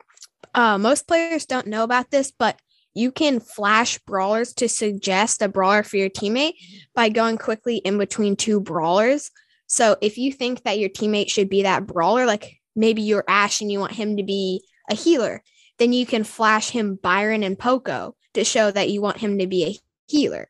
Uh, 0.54 0.78
most 0.78 1.06
players 1.06 1.46
don't 1.46 1.66
know 1.66 1.82
about 1.82 2.10
this, 2.10 2.30
but 2.30 2.58
you 2.94 3.10
can 3.10 3.40
flash 3.40 3.98
brawlers 3.98 4.54
to 4.54 4.68
suggest 4.68 5.42
a 5.42 5.48
brawler 5.48 5.82
for 5.82 5.96
your 5.96 6.10
teammate 6.10 6.54
by 6.94 7.08
going 7.08 7.36
quickly 7.36 7.76
in 7.78 7.98
between 7.98 8.36
two 8.36 8.60
brawlers. 8.60 9.30
So 9.66 9.96
if 10.00 10.16
you 10.16 10.32
think 10.32 10.62
that 10.62 10.78
your 10.78 10.88
teammate 10.88 11.30
should 11.30 11.48
be 11.48 11.62
that 11.62 11.86
brawler, 11.86 12.24
like 12.26 12.60
maybe 12.76 13.02
you're 13.02 13.24
Ash 13.28 13.60
and 13.60 13.70
you 13.70 13.80
want 13.80 13.92
him 13.92 14.16
to 14.16 14.22
be 14.22 14.62
a 14.88 14.94
healer, 14.94 15.42
then 15.78 15.92
you 15.92 16.06
can 16.06 16.24
flash 16.24 16.70
him 16.70 16.98
Byron 17.02 17.42
and 17.42 17.58
Poco 17.58 18.14
to 18.34 18.44
show 18.44 18.70
that 18.70 18.90
you 18.90 19.00
want 19.00 19.18
him 19.18 19.38
to 19.38 19.46
be 19.46 19.64
a 19.64 19.78
healer. 20.06 20.48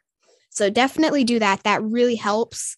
So 0.50 0.70
definitely 0.70 1.24
do 1.24 1.38
that. 1.38 1.62
That 1.62 1.82
really 1.82 2.16
helps. 2.16 2.76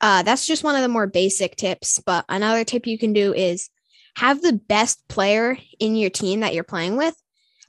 Uh, 0.00 0.22
that's 0.22 0.46
just 0.46 0.64
one 0.64 0.74
of 0.74 0.82
the 0.82 0.88
more 0.88 1.06
basic 1.06 1.56
tips. 1.56 2.00
But 2.04 2.24
another 2.28 2.64
tip 2.64 2.86
you 2.86 2.98
can 2.98 3.12
do 3.12 3.34
is 3.34 3.68
have 4.16 4.40
the 4.40 4.52
best 4.52 5.06
player 5.08 5.58
in 5.78 5.96
your 5.96 6.10
team 6.10 6.40
that 6.40 6.54
you're 6.54 6.64
playing 6.64 6.96
with, 6.96 7.14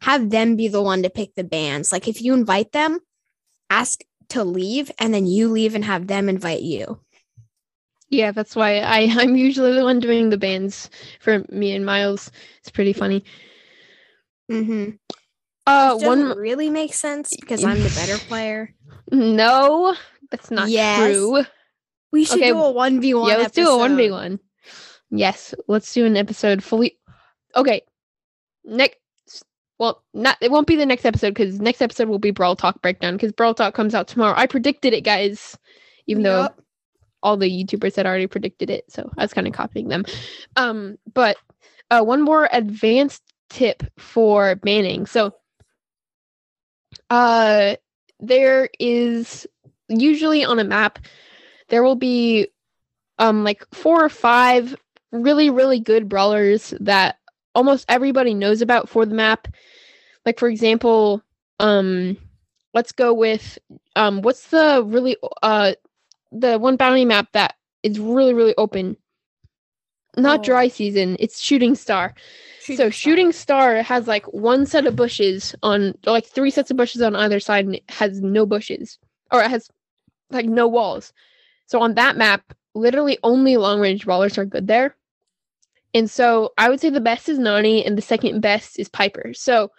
have 0.01 0.29
them 0.29 0.55
be 0.55 0.67
the 0.67 0.81
one 0.81 1.03
to 1.03 1.09
pick 1.09 1.35
the 1.35 1.43
bands. 1.43 1.91
Like 1.91 2.07
if 2.07 2.21
you 2.21 2.33
invite 2.33 2.71
them, 2.71 2.99
ask 3.69 4.01
to 4.29 4.43
leave 4.43 4.91
and 4.99 5.13
then 5.13 5.25
you 5.25 5.47
leave 5.49 5.75
and 5.75 5.85
have 5.85 6.07
them 6.07 6.27
invite 6.29 6.61
you. 6.61 6.99
Yeah, 8.09 8.31
that's 8.31 8.55
why 8.55 8.79
I 8.79 9.07
I'm 9.17 9.35
usually 9.35 9.73
the 9.73 9.83
one 9.83 9.99
doing 9.99 10.29
the 10.29 10.37
bands 10.37 10.89
for 11.19 11.43
me 11.49 11.73
and 11.75 11.85
Miles. 11.85 12.31
It's 12.59 12.69
pretty 12.71 12.93
funny. 12.93 13.23
Mm-hmm. 14.51 14.91
Uh, 15.65 15.97
one 15.99 16.37
really 16.37 16.69
makes 16.69 16.99
sense 16.99 17.35
because 17.35 17.63
I'm 17.63 17.81
the 17.81 17.89
better 17.89 18.17
player. 18.27 18.73
no, 19.11 19.95
that's 20.29 20.51
not 20.51 20.69
Yes. 20.69 20.97
true. 21.15 21.43
We 22.11 22.25
should 22.25 22.39
Okay, 22.39 22.49
do 22.49 22.59
a 22.61 22.71
one 22.71 22.99
v 23.01 23.13
one. 23.13 23.29
Yeah, 23.29 23.37
let's 23.37 23.55
do 23.55 23.67
a 23.69 23.77
one 23.77 23.95
v 23.97 24.11
one. 24.11 24.39
Yes, 25.09 25.55
let's 25.67 25.93
do 25.93 26.05
an 26.05 26.17
episode 26.17 26.63
fully. 26.63 26.99
Okay, 27.55 27.81
next. 28.65 28.97
Well, 29.79 30.03
not 30.13 30.37
it 30.41 30.51
won't 30.51 30.67
be 30.67 30.75
the 30.75 30.85
next 30.85 31.05
episode 31.05 31.29
because 31.29 31.59
next 31.59 31.81
episode 31.81 32.07
will 32.07 32.19
be 32.19 32.31
Brawl 32.31 32.55
Talk 32.55 32.81
breakdown 32.81 33.15
because 33.15 33.31
Brawl 33.31 33.53
Talk 33.53 33.73
comes 33.73 33.95
out 33.95 34.07
tomorrow. 34.07 34.35
I 34.37 34.47
predicted 34.47 34.93
it, 34.93 35.01
guys. 35.01 35.57
Even 36.07 36.23
though 36.23 36.49
all 37.21 37.37
the 37.37 37.49
YouTubers 37.49 37.95
had 37.95 38.05
already 38.05 38.27
predicted 38.27 38.69
it, 38.69 38.85
so 38.89 39.09
I 39.17 39.23
was 39.23 39.33
kind 39.33 39.47
of 39.47 39.53
copying 39.53 39.87
them. 39.87 40.03
Um, 40.57 40.97
but 41.13 41.37
uh, 41.89 42.03
one 42.03 42.21
more 42.21 42.49
advanced 42.51 43.23
tip 43.49 43.83
for 43.97 44.55
banning. 44.55 45.05
So, 45.05 45.33
uh, 47.09 47.75
there 48.19 48.69
is 48.79 49.47
usually 49.89 50.45
on 50.45 50.59
a 50.59 50.63
map 50.63 50.99
there 51.69 51.83
will 51.83 51.95
be 51.95 52.47
um 53.19 53.43
like 53.43 53.65
four 53.73 54.03
or 54.03 54.09
five 54.09 54.75
really 55.11 55.49
really 55.49 55.79
good 55.79 56.09
brawlers 56.09 56.73
that 56.79 57.17
almost 57.55 57.85
everybody 57.89 58.33
knows 58.33 58.61
about 58.61 58.89
for 58.89 59.05
the 59.05 59.15
map. 59.15 59.47
Like 60.25 60.39
for 60.39 60.47
example, 60.47 61.21
um, 61.59 62.17
let's 62.73 62.91
go 62.91 63.13
with 63.13 63.57
um, 63.95 64.21
what's 64.21 64.47
the 64.49 64.83
really 64.85 65.17
uh 65.41 65.73
the 66.31 66.57
one 66.57 66.75
bounty 66.77 67.05
map 67.05 67.27
that 67.33 67.55
is 67.83 67.99
really 67.99 68.33
really 68.33 68.55
open? 68.57 68.97
Not 70.15 70.41
Oh. 70.41 70.43
dry 70.43 70.67
season 70.67 71.15
it's 71.19 71.39
shooting 71.41 71.75
star. 71.75 72.13
So 72.59 72.89
shooting 72.89 73.31
star. 73.31 73.81
Has 73.81 74.07
like 74.07 74.25
one 74.33 74.65
set 74.65 74.85
of 74.85 74.95
bushes 74.95 75.55
on 75.63 75.95
like 76.05 76.25
three 76.25 76.51
sets 76.51 76.71
of 76.71 76.77
bushes 76.77 77.01
on 77.01 77.15
either 77.15 77.39
side 77.39 77.65
and 77.65 77.75
it 77.75 77.83
has 77.89 78.21
no 78.21 78.45
bushes 78.45 78.99
or 79.31 79.41
it 79.43 79.49
has 79.49 79.69
like 80.31 80.45
no 80.45 80.67
walls. 80.67 81.13
So 81.67 81.81
on 81.81 81.95
that 81.95 82.15
map 82.17 82.53
literally 82.75 83.17
only 83.23 83.57
long 83.57 83.79
range 83.79 84.05
brawlers 84.05 84.37
are 84.37 84.45
good 84.45 84.67
there 84.67 84.95
and 85.93 86.09
so 86.09 86.51
i 86.57 86.69
would 86.69 86.79
say 86.79 86.89
the 86.89 87.01
best 87.01 87.29
is 87.29 87.39
nani 87.39 87.85
and 87.85 87.97
the 87.97 88.01
second 88.01 88.41
best 88.41 88.79
is 88.79 88.89
piper 88.89 89.33
so 89.33 89.69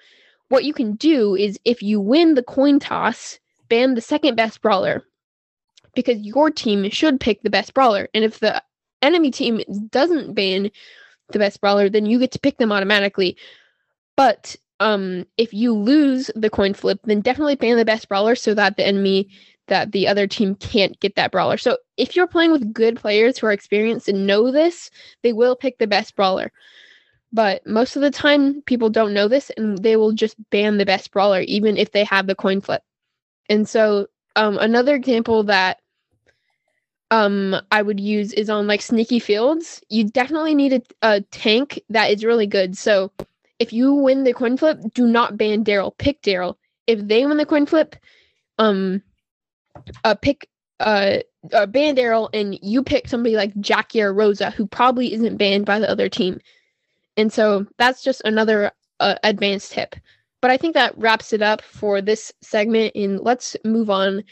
what 0.48 0.64
you 0.64 0.72
can 0.72 0.94
do 0.96 1.34
is 1.34 1.58
if 1.64 1.82
you 1.82 2.00
win 2.00 2.34
the 2.34 2.42
coin 2.42 2.78
toss 2.78 3.38
ban 3.68 3.94
the 3.94 4.00
second 4.00 4.36
best 4.36 4.60
brawler 4.60 5.02
because 5.94 6.18
your 6.20 6.50
team 6.50 6.88
should 6.90 7.20
pick 7.20 7.42
the 7.42 7.50
best 7.50 7.74
brawler 7.74 8.08
and 8.14 8.24
if 8.24 8.40
the 8.40 8.62
enemy 9.04 9.30
team 9.30 9.60
doesn't 9.90 10.34
ban 10.34 10.70
the 11.30 11.38
best 11.38 11.60
brawler, 11.60 11.88
then 11.88 12.06
you 12.06 12.18
get 12.18 12.32
to 12.32 12.38
pick 12.38 12.58
them 12.58 12.72
automatically. 12.72 13.36
But 14.16 14.56
um, 14.80 15.26
if 15.36 15.52
you 15.52 15.72
lose 15.72 16.30
the 16.34 16.50
coin 16.50 16.74
flip, 16.74 17.00
then 17.04 17.20
definitely 17.20 17.56
ban 17.56 17.76
the 17.76 17.84
best 17.84 18.08
brawler 18.08 18.34
so 18.34 18.54
that 18.54 18.76
the 18.76 18.86
enemy 18.86 19.28
that 19.68 19.92
the 19.92 20.06
other 20.06 20.26
team 20.26 20.54
can't 20.56 20.98
get 21.00 21.16
that 21.16 21.32
brawler. 21.32 21.56
So 21.56 21.78
if 21.96 22.14
you're 22.14 22.26
playing 22.26 22.52
with 22.52 22.72
good 22.72 22.96
players 22.96 23.38
who 23.38 23.46
are 23.46 23.52
experienced 23.52 24.08
and 24.08 24.26
know 24.26 24.50
this, 24.50 24.90
they 25.22 25.32
will 25.32 25.56
pick 25.56 25.78
the 25.78 25.86
best 25.86 26.16
brawler. 26.16 26.52
But 27.32 27.66
most 27.66 27.96
of 27.96 28.02
the 28.02 28.10
time, 28.10 28.62
people 28.62 28.90
don't 28.90 29.14
know 29.14 29.26
this 29.26 29.50
and 29.56 29.78
they 29.78 29.96
will 29.96 30.12
just 30.12 30.36
ban 30.50 30.78
the 30.78 30.86
best 30.86 31.10
brawler, 31.10 31.40
even 31.40 31.76
if 31.76 31.90
they 31.92 32.04
have 32.04 32.26
the 32.26 32.34
coin 32.34 32.60
flip. 32.60 32.82
And 33.48 33.68
so, 33.68 34.06
um, 34.36 34.58
another 34.58 34.94
example 34.94 35.42
that 35.44 35.80
um 37.10 37.54
I 37.70 37.82
would 37.82 38.00
use 38.00 38.32
is 38.32 38.48
on 38.50 38.66
like 38.66 38.82
sneaky 38.82 39.18
fields. 39.18 39.82
You 39.88 40.04
definitely 40.04 40.54
need 40.54 40.72
a, 40.72 40.82
a 41.02 41.20
tank 41.20 41.80
that 41.90 42.10
is 42.10 42.24
really 42.24 42.46
good. 42.46 42.76
So 42.76 43.12
if 43.58 43.72
you 43.72 43.94
win 43.94 44.24
the 44.24 44.32
coin 44.32 44.56
flip, 44.56 44.80
do 44.94 45.06
not 45.06 45.36
ban 45.36 45.64
Daryl. 45.64 45.96
Pick 45.98 46.22
Daryl. 46.22 46.56
If 46.86 47.06
they 47.06 47.24
win 47.24 47.36
the 47.36 47.46
coin 47.46 47.66
flip, 47.66 47.96
um, 48.58 49.02
uh, 50.04 50.14
pick 50.14 50.48
uh, 50.80 51.18
uh 51.52 51.66
ban 51.66 51.96
Daryl, 51.96 52.28
and 52.32 52.58
you 52.62 52.82
pick 52.82 53.08
somebody 53.08 53.36
like 53.36 53.58
Jackie 53.60 54.02
or 54.02 54.12
Rosa, 54.12 54.50
who 54.50 54.66
probably 54.66 55.12
isn't 55.12 55.36
banned 55.36 55.66
by 55.66 55.78
the 55.78 55.90
other 55.90 56.08
team. 56.08 56.40
And 57.16 57.32
so 57.32 57.66
that's 57.78 58.02
just 58.02 58.22
another 58.24 58.72
uh, 59.00 59.16
advanced 59.22 59.72
tip. 59.72 59.94
But 60.40 60.50
I 60.50 60.56
think 60.56 60.74
that 60.74 60.96
wraps 60.98 61.32
it 61.32 61.42
up 61.42 61.62
for 61.62 62.02
this 62.02 62.32
segment. 62.42 62.94
And 62.94 63.20
let's 63.20 63.56
move 63.64 63.90
on 63.90 64.24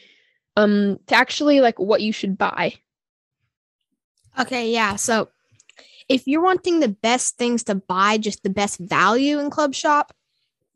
um 0.56 0.98
to 1.06 1.14
actually 1.14 1.60
like 1.60 1.78
what 1.78 2.02
you 2.02 2.12
should 2.12 2.36
buy. 2.36 2.74
Okay, 4.38 4.70
yeah. 4.70 4.96
So 4.96 5.28
if 6.08 6.26
you're 6.26 6.42
wanting 6.42 6.80
the 6.80 6.88
best 6.88 7.36
things 7.36 7.64
to 7.64 7.74
buy, 7.74 8.18
just 8.18 8.42
the 8.42 8.50
best 8.50 8.78
value 8.78 9.38
in 9.38 9.50
Club 9.50 9.74
Shop, 9.74 10.12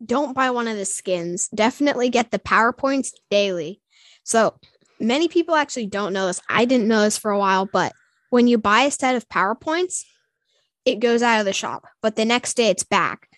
don't 0.04 0.34
buy 0.34 0.50
one 0.50 0.68
of 0.68 0.76
the 0.76 0.84
skins. 0.84 1.48
Definitely 1.48 2.10
get 2.10 2.30
the 2.30 2.38
PowerPoints 2.38 3.10
daily. 3.30 3.80
So 4.26 4.54
many 4.98 5.28
people 5.28 5.54
actually 5.54 5.86
don't 5.86 6.12
know 6.12 6.26
this. 6.26 6.42
I 6.48 6.64
didn't 6.64 6.88
know 6.88 7.02
this 7.02 7.16
for 7.16 7.30
a 7.30 7.38
while, 7.38 7.64
but 7.64 7.92
when 8.30 8.48
you 8.48 8.58
buy 8.58 8.82
a 8.82 8.90
set 8.90 9.14
of 9.14 9.28
PowerPoints, 9.28 10.02
it 10.84 10.98
goes 10.98 11.22
out 11.22 11.38
of 11.38 11.46
the 11.46 11.52
shop, 11.52 11.86
but 12.02 12.16
the 12.16 12.24
next 12.24 12.54
day 12.54 12.68
it's 12.68 12.82
back. 12.82 13.28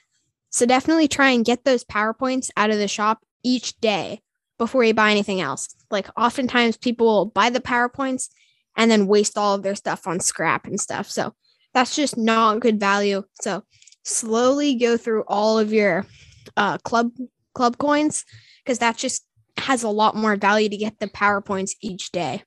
So 0.51 0.65
definitely 0.65 1.07
try 1.07 1.31
and 1.31 1.45
get 1.45 1.65
those 1.65 1.85
PowerPoints 1.85 2.51
out 2.57 2.71
of 2.71 2.79
the 2.79 2.89
shop 2.89 3.23
each 3.45 3.79
day 3.81 4.23
before 4.57 4.83
you 4.83 4.95
buy 4.95 5.11
anything 5.11 5.43
else. 5.43 5.69
Like 5.91 6.09
oftentimes 6.19 6.79
people 6.79 7.07
will 7.07 7.27
buy 7.27 7.51
the 7.51 7.61
PowerPoints 7.61 8.31
and 8.75 8.91
then 8.91 9.07
waste 9.07 9.37
all 9.37 9.55
of 9.55 9.63
their 9.63 9.75
stuff 9.75 10.07
on 10.07 10.21
scrap 10.21 10.67
and 10.67 10.81
stuff. 10.81 11.11
So 11.11 11.35
that's 11.75 11.95
just 11.95 12.17
not 12.17 12.61
good 12.61 12.81
value. 12.81 13.25
So 13.43 13.63
slowly 14.05 14.75
go 14.75 14.97
through 14.97 15.25
all 15.29 15.59
of 15.59 15.71
your 15.71 16.07
uh, 16.57 16.79
club 16.79 17.11
club 17.55 17.77
coins 17.77 18.25
because 18.65 18.79
that's 18.79 19.01
just 19.01 19.28
has 19.61 19.83
a 19.83 19.89
lot 19.89 20.17
more 20.17 20.37
value 20.37 20.69
to 20.69 20.77
get 20.77 20.99
the 20.99 21.09
PowerPoints 21.09 21.73
each 21.81 22.13
day. 22.13 22.45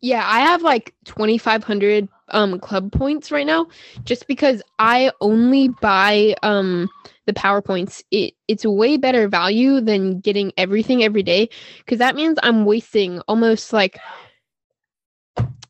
Yeah, 0.00 0.22
I 0.26 0.40
have 0.40 0.62
like 0.62 0.94
2500 1.06 2.08
um 2.28 2.58
club 2.58 2.90
points 2.90 3.30
right 3.30 3.46
now 3.46 3.66
just 4.04 4.26
because 4.26 4.62
I 4.78 5.10
only 5.20 5.68
buy 5.68 6.34
um 6.42 6.90
the 7.26 7.32
PowerPoints. 7.32 8.02
It 8.10 8.34
it's 8.48 8.66
way 8.66 8.96
better 8.96 9.28
value 9.28 9.80
than 9.80 10.20
getting 10.20 10.52
everything 10.58 11.02
every 11.02 11.22
day 11.22 11.48
cuz 11.86 11.98
that 11.98 12.16
means 12.16 12.38
I'm 12.42 12.66
wasting 12.66 13.20
almost 13.28 13.72
like 13.72 13.98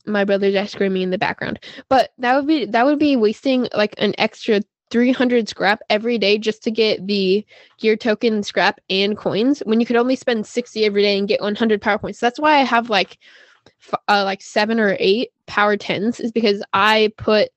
my 0.07 0.25
brother's 0.25 0.71
screaming 0.71 1.03
in 1.03 1.11
the 1.11 1.19
background. 1.19 1.61
But 1.89 2.13
that 2.19 2.35
would 2.37 2.47
be 2.47 2.65
that 2.67 2.85
would 2.87 2.99
be 2.99 3.17
wasting 3.17 3.69
like 3.75 3.95
an 3.99 4.15
extra 4.19 4.61
300 4.95 5.49
scrap 5.49 5.81
every 5.91 6.19
day 6.19 6.39
just 6.39 6.63
to 6.63 6.71
get 6.71 7.05
the 7.09 7.45
gear 7.81 7.97
token 7.97 8.45
scrap 8.45 8.79
and 8.89 9.17
coins 9.17 9.59
when 9.67 9.81
you 9.81 9.87
could 9.87 9.97
only 9.97 10.15
spend 10.15 10.47
60 10.47 10.85
every 10.85 11.03
day 11.03 11.19
and 11.19 11.27
get 11.27 11.41
100 11.41 11.83
power 11.83 11.99
points. 11.99 12.21
That's 12.21 12.39
why 12.39 12.61
I 12.61 12.63
have 12.63 12.91
like 12.91 13.19
uh, 14.07 14.23
like 14.23 14.41
7 14.41 14.79
or 14.79 14.97
8 15.01 15.31
power 15.49 15.77
10s 15.77 16.21
is 16.21 16.31
because 16.31 16.63
I 16.73 17.13
put 17.19 17.49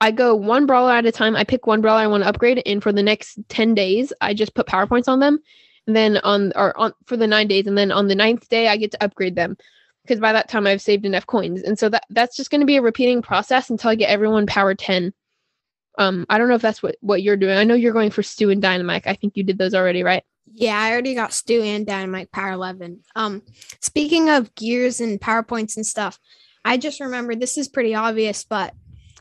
I 0.00 0.10
go 0.10 0.34
one 0.34 0.66
brawler 0.66 0.90
at 0.90 1.06
a 1.06 1.12
time. 1.12 1.36
I 1.36 1.44
pick 1.44 1.64
one 1.68 1.80
brawler 1.80 2.00
I 2.00 2.08
want 2.08 2.24
to 2.24 2.28
upgrade 2.28 2.60
and 2.66 2.82
for 2.82 2.90
the 2.90 3.04
next 3.04 3.38
10 3.50 3.76
days 3.76 4.12
I 4.20 4.34
just 4.34 4.56
put 4.56 4.66
power 4.66 4.88
points 4.88 5.06
on 5.06 5.20
them. 5.20 5.38
And 5.86 5.94
then 5.94 6.16
on 6.24 6.52
or 6.56 6.76
on 6.76 6.92
for 7.06 7.16
the 7.16 7.28
9 7.28 7.46
days 7.46 7.68
and 7.68 7.78
then 7.78 7.92
on 7.92 8.08
the 8.08 8.16
ninth 8.16 8.48
day 8.48 8.66
I 8.66 8.76
get 8.76 8.90
to 8.90 9.04
upgrade 9.04 9.36
them 9.36 9.56
because 10.02 10.18
by 10.18 10.32
that 10.32 10.48
time 10.48 10.66
I've 10.66 10.82
saved 10.82 11.06
enough 11.06 11.28
coins. 11.28 11.62
And 11.62 11.78
so 11.78 11.88
that 11.90 12.02
that's 12.10 12.36
just 12.36 12.50
going 12.50 12.62
to 12.62 12.66
be 12.66 12.78
a 12.78 12.82
repeating 12.82 13.22
process 13.22 13.70
until 13.70 13.90
I 13.90 13.94
get 13.94 14.10
everyone 14.10 14.46
power 14.46 14.74
10. 14.74 15.12
Um, 15.98 16.26
I 16.28 16.38
don't 16.38 16.48
know 16.48 16.54
if 16.54 16.62
that's 16.62 16.82
what 16.82 16.96
what 17.00 17.22
you're 17.22 17.36
doing. 17.36 17.56
I 17.56 17.64
know 17.64 17.74
you're 17.74 17.92
going 17.92 18.10
for 18.10 18.22
Stu 18.22 18.50
and 18.50 18.60
Dynamite. 18.60 19.06
I 19.06 19.14
think 19.14 19.36
you 19.36 19.44
did 19.44 19.58
those 19.58 19.74
already, 19.74 20.02
right? 20.02 20.24
Yeah, 20.52 20.78
I 20.78 20.92
already 20.92 21.14
got 21.14 21.32
Stu 21.32 21.62
and 21.62 21.86
Dynamite 21.86 22.30
Power 22.30 22.52
11. 22.52 23.00
Um, 23.16 23.42
speaking 23.80 24.28
of 24.30 24.54
gears 24.54 25.00
and 25.00 25.20
PowerPoints 25.20 25.76
and 25.76 25.86
stuff, 25.86 26.18
I 26.64 26.76
just 26.76 27.00
remember 27.00 27.34
this 27.34 27.58
is 27.58 27.68
pretty 27.68 27.94
obvious, 27.94 28.44
but 28.44 28.74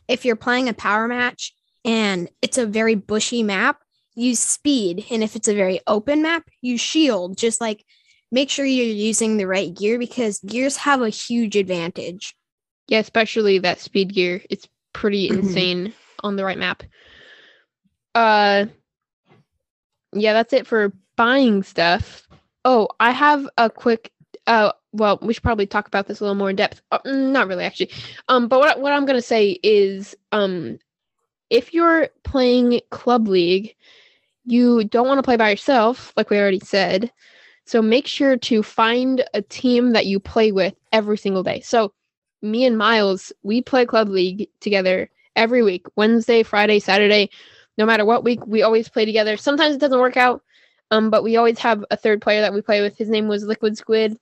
if 0.07 0.25
you're 0.25 0.35
playing 0.35 0.69
a 0.69 0.73
power 0.73 1.07
match 1.07 1.53
and 1.85 2.29
it's 2.41 2.57
a 2.57 2.65
very 2.65 2.95
bushy 2.95 3.41
map, 3.41 3.79
use 4.15 4.39
speed. 4.39 5.05
And 5.09 5.23
if 5.23 5.35
it's 5.35 5.47
a 5.47 5.55
very 5.55 5.79
open 5.87 6.21
map, 6.21 6.47
use 6.61 6.81
shield. 6.81 7.37
Just 7.37 7.61
like 7.61 7.83
make 8.31 8.49
sure 8.49 8.65
you're 8.65 8.85
using 8.85 9.37
the 9.37 9.47
right 9.47 9.73
gear 9.73 9.97
because 9.97 10.39
gears 10.39 10.77
have 10.77 11.01
a 11.01 11.09
huge 11.09 11.55
advantage. 11.55 12.35
Yeah, 12.87 12.99
especially 12.99 13.59
that 13.59 13.79
speed 13.79 14.13
gear. 14.13 14.41
It's 14.49 14.67
pretty 14.91 15.29
Mhm. 15.29 15.37
insane 15.39 15.93
on 16.23 16.35
the 16.35 16.45
right 16.45 16.57
map. 16.57 16.83
Uh 18.15 18.65
yeah, 20.13 20.33
that's 20.33 20.53
it 20.53 20.67
for 20.67 20.93
buying 21.15 21.63
stuff. 21.63 22.27
Oh, 22.65 22.87
I 22.99 23.11
have 23.11 23.47
a 23.57 23.69
quick 23.69 24.11
uh 24.47 24.71
well, 24.91 25.17
we 25.21 25.33
should 25.33 25.43
probably 25.43 25.65
talk 25.65 25.87
about 25.87 26.07
this 26.07 26.19
a 26.19 26.23
little 26.23 26.35
more 26.35 26.49
in 26.51 26.55
depth. 26.55 26.81
Uh, 26.91 26.99
mm, 26.99 27.31
not 27.31 27.47
really 27.47 27.65
actually. 27.65 27.89
Um 28.27 28.47
but 28.47 28.59
what 28.59 28.79
what 28.79 28.93
I'm 28.93 29.05
going 29.05 29.17
to 29.17 29.21
say 29.21 29.59
is 29.63 30.15
um 30.31 30.77
if 31.49 31.73
you're 31.73 32.09
playing 32.23 32.81
club 32.89 33.27
league, 33.27 33.75
you 34.45 34.83
don't 34.85 35.07
want 35.07 35.19
to 35.19 35.23
play 35.23 35.37
by 35.37 35.49
yourself 35.51 36.13
like 36.17 36.29
we 36.29 36.37
already 36.39 36.59
said. 36.59 37.11
So 37.65 37.81
make 37.81 38.07
sure 38.07 38.35
to 38.37 38.63
find 38.63 39.23
a 39.33 39.41
team 39.41 39.91
that 39.91 40.05
you 40.05 40.19
play 40.19 40.51
with 40.51 40.73
every 40.91 41.17
single 41.17 41.43
day. 41.43 41.61
So 41.61 41.93
me 42.41 42.65
and 42.65 42.77
Miles, 42.77 43.31
we 43.43 43.61
play 43.61 43.85
club 43.85 44.09
league 44.09 44.49
together 44.59 45.09
every 45.35 45.63
week, 45.63 45.85
Wednesday, 45.95 46.43
Friday, 46.43 46.79
Saturday. 46.79 47.29
No 47.77 47.85
matter 47.85 48.05
what 48.05 48.23
week, 48.23 48.45
we 48.45 48.61
always 48.61 48.89
play 48.89 49.05
together. 49.05 49.37
Sometimes 49.37 49.75
it 49.75 49.81
doesn't 49.81 49.99
work 49.99 50.17
out, 50.17 50.41
um, 50.91 51.09
but 51.09 51.23
we 51.23 51.37
always 51.37 51.59
have 51.59 51.83
a 51.89 51.97
third 51.97 52.21
player 52.21 52.41
that 52.41 52.53
we 52.53 52.61
play 52.61 52.81
with. 52.81 52.97
His 52.97 53.09
name 53.09 53.27
was 53.27 53.43
Liquid 53.43 53.77
Squid. 53.77 54.17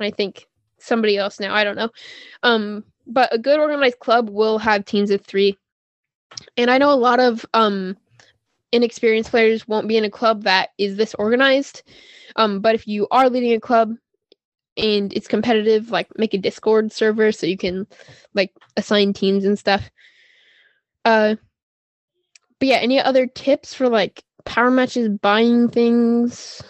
I 0.00 0.10
think 0.10 0.46
somebody 0.78 1.16
else 1.16 1.40
now. 1.40 1.54
I 1.54 1.64
don't 1.64 1.76
know. 1.76 1.90
Um, 2.42 2.84
but 3.06 3.34
a 3.34 3.38
good 3.38 3.58
organized 3.58 3.98
club 3.98 4.28
will 4.30 4.58
have 4.58 4.84
teams 4.84 5.10
of 5.10 5.22
three. 5.22 5.56
And 6.56 6.70
I 6.70 6.78
know 6.78 6.92
a 6.92 6.94
lot 6.94 7.20
of 7.20 7.44
um, 7.54 7.96
inexperienced 8.72 9.30
players 9.30 9.66
won't 9.66 9.88
be 9.88 9.96
in 9.96 10.04
a 10.04 10.10
club 10.10 10.44
that 10.44 10.70
is 10.78 10.96
this 10.96 11.14
organized. 11.14 11.82
Um, 12.36 12.60
but 12.60 12.74
if 12.74 12.86
you 12.86 13.08
are 13.10 13.30
leading 13.30 13.54
a 13.54 13.60
club 13.60 13.94
and 14.76 15.12
it's 15.12 15.26
competitive, 15.26 15.90
like 15.90 16.06
make 16.16 16.34
a 16.34 16.38
Discord 16.38 16.92
server 16.92 17.32
so 17.32 17.46
you 17.46 17.56
can 17.56 17.86
like 18.34 18.52
assign 18.76 19.12
teams 19.12 19.44
and 19.44 19.58
stuff. 19.58 19.90
Uh, 21.08 21.36
but 22.60 22.68
yeah, 22.68 22.76
any 22.76 23.00
other 23.00 23.26
tips 23.26 23.72
for 23.72 23.88
like 23.88 24.22
power 24.44 24.70
matches, 24.70 25.08
buying 25.08 25.68
things, 25.70 26.60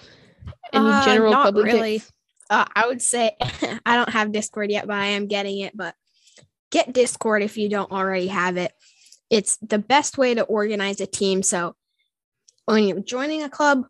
any 0.73 0.87
Uh, 0.87 1.05
general 1.05 1.33
not 1.33 1.55
league 1.55 1.65
really. 1.65 1.99
tips? 1.99 2.13
Uh, 2.49 2.65
I 2.75 2.87
would 2.87 3.03
say 3.03 3.37
I 3.85 3.97
don't 3.97 4.11
have 4.11 4.31
Discord 4.31 4.71
yet, 4.71 4.87
but 4.87 4.95
I 4.97 5.07
am 5.07 5.27
getting 5.27 5.59
it. 5.59 5.77
But 5.77 5.95
get 6.71 6.93
Discord 6.93 7.43
if 7.43 7.57
you 7.59 7.69
don't 7.69 7.91
already 7.91 8.29
have 8.29 8.57
it. 8.57 8.73
It's 9.29 9.57
the 9.57 9.79
best 9.79 10.19
way 10.19 10.35
to 10.35 10.43
organize 10.45 11.01
a 11.01 11.07
team. 11.07 11.43
So 11.43 11.75
when 12.67 12.85
you're 12.85 13.01
joining 13.01 13.43
a 13.43 13.51
club, 13.51 13.87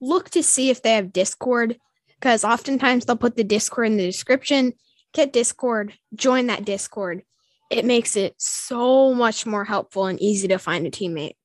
look 0.00 0.30
to 0.30 0.42
see 0.44 0.70
if 0.70 0.80
they 0.82 0.92
have 0.92 1.12
Discord 1.12 1.76
because 2.20 2.44
oftentimes 2.44 3.04
they'll 3.04 3.16
put 3.16 3.36
the 3.36 3.44
Discord 3.44 3.88
in 3.88 3.96
the 3.96 4.06
description. 4.06 4.74
Get 5.12 5.32
Discord, 5.32 5.94
join 6.14 6.46
that 6.46 6.64
Discord. 6.64 7.22
It 7.70 7.84
makes 7.84 8.16
it 8.16 8.34
so 8.38 9.12
much 9.14 9.44
more 9.44 9.64
helpful 9.64 10.06
and 10.06 10.20
easy 10.20 10.48
to 10.48 10.58
find 10.58 10.86
a 10.86 10.90
teammate. 10.90 11.36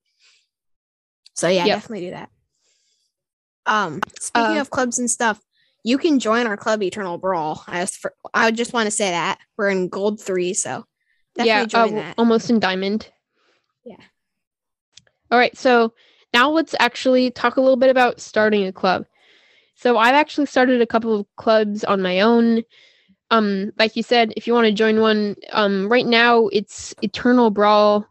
So 1.35 1.47
yeah, 1.47 1.65
Yep. 1.65 1.75
definitely 1.75 2.05
do 2.05 2.11
that. 2.11 2.29
Um, 3.65 4.01
speaking 4.19 4.57
Uh, 4.57 4.61
of 4.61 4.69
clubs 4.69 4.99
and 4.99 5.09
stuff, 5.09 5.41
you 5.83 5.97
can 5.97 6.19
join 6.19 6.47
our 6.47 6.57
club 6.57 6.81
Eternal 6.83 7.17
Brawl. 7.17 7.63
I 7.67 7.81
just, 7.81 7.97
for, 7.97 8.13
I 8.33 8.45
would 8.45 8.55
just 8.55 8.73
want 8.73 8.87
to 8.87 8.91
say 8.91 9.11
that 9.11 9.39
we're 9.57 9.69
in 9.69 9.89
Gold 9.89 10.21
Three, 10.21 10.53
so 10.53 10.85
definitely 11.35 11.47
yeah, 11.47 11.61
uh, 11.63 11.67
join 11.67 11.83
w- 11.87 12.01
that. 12.03 12.15
almost 12.17 12.49
in 12.49 12.59
diamond. 12.59 13.09
Yeah. 13.83 13.97
All 15.31 15.37
right, 15.37 15.57
so 15.57 15.93
now 16.33 16.49
let's 16.49 16.75
actually 16.79 17.31
talk 17.31 17.57
a 17.57 17.61
little 17.61 17.75
bit 17.77 17.89
about 17.89 18.19
starting 18.21 18.65
a 18.65 18.71
club. 18.71 19.05
So 19.75 19.97
I've 19.97 20.13
actually 20.13 20.45
started 20.45 20.81
a 20.81 20.87
couple 20.87 21.19
of 21.19 21.25
clubs 21.35 21.83
on 21.83 22.01
my 22.01 22.21
own. 22.21 22.63
Um, 23.33 23.71
like 23.79 23.95
you 23.95 24.03
said, 24.03 24.31
if 24.37 24.45
you 24.45 24.53
want 24.53 24.67
to 24.67 24.71
join 24.71 25.01
one, 25.01 25.35
um, 25.53 25.89
right 25.89 26.05
now 26.05 26.49
it's 26.49 26.93
Eternal 27.01 27.49
Brawl. 27.49 28.05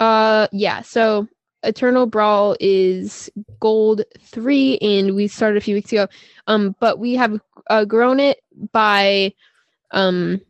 Uh, 0.00 0.48
yeah. 0.50 0.80
So 0.82 1.28
Eternal 1.62 2.06
Brawl 2.06 2.56
is 2.58 3.30
gold 3.60 4.02
three, 4.20 4.78
and 4.78 5.14
we 5.14 5.28
started 5.28 5.58
a 5.58 5.60
few 5.60 5.76
weeks 5.76 5.92
ago. 5.92 6.08
Um, 6.48 6.74
but 6.80 6.98
we 6.98 7.14
have 7.14 7.40
uh, 7.70 7.84
grown 7.84 8.18
it 8.18 8.40
by, 8.72 9.32
um, 9.92 10.40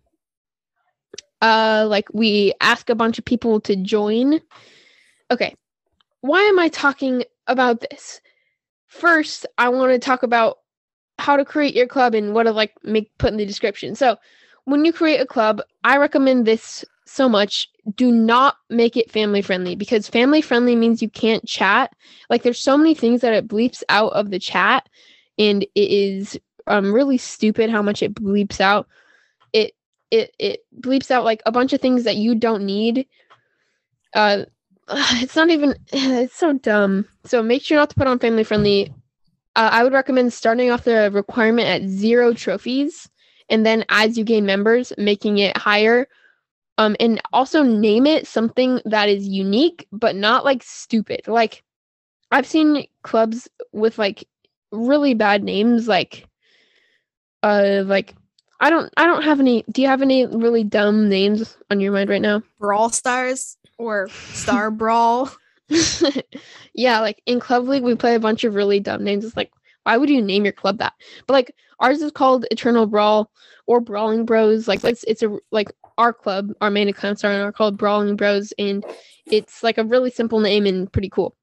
uh, 1.43 1.85
like 1.87 2.07
we 2.15 2.55
ask 2.63 2.89
a 2.89 2.95
bunch 2.95 3.19
of 3.19 3.27
people 3.27 3.61
to 3.61 3.77
join. 3.77 4.41
Okay, 5.31 5.55
why 6.23 6.41
am 6.41 6.59
I 6.59 6.69
talking 6.69 7.25
about 7.47 7.85
this? 7.91 8.23
First, 8.87 9.45
I 9.59 9.69
want 9.69 9.93
to 9.93 9.99
talk 9.99 10.23
about 10.23 10.62
how 11.23 11.37
to 11.37 11.45
create 11.45 11.75
your 11.75 11.87
club 11.87 12.15
and 12.15 12.35
what 12.35 12.45
to 12.45 12.53
like 12.53 12.75
make 12.83 13.17
put 13.19 13.31
in 13.31 13.39
the 13.39 13.47
description. 13.47 13.95
So, 13.95 14.17
when 14.65 14.85
you 14.85 14.93
create 14.93 15.21
a 15.21 15.27
club, 15.27 15.61
I 15.85 15.97
recommend 15.97 16.47
this 16.47 16.85
so 17.07 17.29
much. 17.29 17.69
Do 17.95 18.11
not 18.11 18.57
make 18.71 18.97
it 18.97 19.11
family 19.11 19.43
friendly 19.43 19.75
because 19.75 20.09
family 20.09 20.41
friendly 20.41 20.77
means 20.77 21.03
you 21.03 21.11
can't 21.11 21.47
chat. 21.47 21.93
Like 22.31 22.43
there's 22.43 22.61
so 22.61 22.77
many 22.77 22.95
things 22.95 23.21
that 23.21 23.35
it 23.35 23.49
bleeps 23.49 23.83
out 23.89 24.13
of 24.13 24.31
the 24.31 24.39
chat 24.39 24.89
and 25.39 25.63
it 25.63 25.71
is 25.75 26.39
um 26.67 26.93
really 26.93 27.19
stupid 27.19 27.71
how 27.71 27.83
much 27.83 28.03
it 28.03 28.15
bleeps 28.15 28.61
out. 28.61 28.87
It 29.53 29.73
it 30.11 30.35
it 30.39 30.61
bleeps 30.81 31.11
out 31.11 31.25
like 31.25 31.43
a 31.47 31.53
bunch 31.53 31.73
of 31.73 31.81
things 31.81 32.05
that 32.05 32.17
you 32.17 32.35
don't 32.35 32.65
need. 32.65 33.07
Uh 34.15 34.45
it's 34.89 35.37
not 35.37 35.51
even 35.51 35.75
it's 35.93 36.37
so 36.37 36.53
dumb. 36.53 37.07
So 37.25 37.43
make 37.43 37.63
sure 37.63 37.79
not 37.79 37.91
to 37.91 37.97
put 37.97 38.07
on 38.07 38.19
family 38.19 38.45
friendly. 38.45 38.93
Uh, 39.55 39.69
I 39.73 39.85
would 39.85 39.93
recommend 39.93 40.33
starting 40.33 40.71
off 40.71 40.85
the 40.85 41.11
requirement 41.13 41.69
at 41.69 41.89
zero 41.89 42.33
trophies, 42.33 43.09
and 43.49 43.67
then 43.67 43.85
as 43.89 44.17
you 44.17 44.25
gain 44.25 44.47
members, 44.47 44.93
making 44.97 45.39
it 45.39 45.57
higher. 45.57 46.09
Um, 46.79 46.97
and 46.99 47.21
also 47.35 47.63
name 47.63 48.07
it 48.07 48.27
something 48.27 48.81
that 48.87 49.09
is 49.11 49.29
unique, 49.29 49.87
but 49.93 50.17
not 50.17 50.45
like 50.45 50.63
stupid. 50.63 51.21
Like 51.29 51.63
I've 52.31 52.47
seen 52.47 52.87
clubs 53.03 53.47
with 53.73 53.99
like 53.99 54.27
really 54.73 55.13
bad 55.13 55.45
names, 55.45 55.87
like 55.87 56.27
uh, 57.43 57.83
like 57.85 58.15
I 58.61 58.71
don't 58.71 58.93
I 58.97 59.07
don't 59.07 59.23
have 59.23 59.39
any. 59.39 59.65
Do 59.71 59.83
you 59.83 59.89
have 59.89 60.03
any 60.03 60.27
really 60.27 60.65
dumb 60.65 61.09
names 61.09 61.57
on 61.71 61.79
your 61.79 61.93
mind 61.93 62.09
right 62.09 62.23
now? 62.23 62.43
Brawl 62.59 62.91
Stars 62.91 63.57
or 63.77 64.09
Star 64.09 64.71
Brawl. 64.71 65.31
yeah, 66.75 67.01
like 67.01 67.23
in 67.27 67.41
Club 67.41 67.69
League, 67.69 67.83
we 67.83 67.95
play 67.95 68.15
a 68.15 68.21
bunch 68.21 68.45
of 68.45 68.55
really 68.55 68.81
dumb 68.81 69.05
names. 69.05 69.25
It's 69.25 69.37
like, 69.37 69.53
why 69.85 69.97
would 69.97 70.11
you 70.11 70.23
name 70.23 70.45
your 70.45 70.53
club 70.53 70.79
that? 70.79 70.95
But 71.27 71.35
like 71.35 71.55
ours 71.81 72.03
is 72.03 72.13
called 72.13 72.47
Eternal 72.51 72.87
Brawl 72.87 73.31
or 73.67 73.81
Brawling 73.81 74.25
Bros. 74.25 74.69
Like 74.69 74.85
it's 74.85 75.05
it's 75.05 75.23
a 75.23 75.39
like 75.51 75.73
our 75.99 76.13
club, 76.13 76.53
our 76.61 76.71
main 76.71 76.89
accounts 76.89 77.25
are, 77.25 77.49
are 77.49 77.53
called 77.53 77.79
Brawling 77.79 78.17
Bros, 78.17 78.53
and 78.59 78.85
it's 79.27 79.63
like 79.63 79.79
a 79.79 79.85
really 79.85 80.11
simple 80.11 80.41
name 80.41 80.67
and 80.67 80.93
pretty 80.93 81.09
cool. 81.09 81.37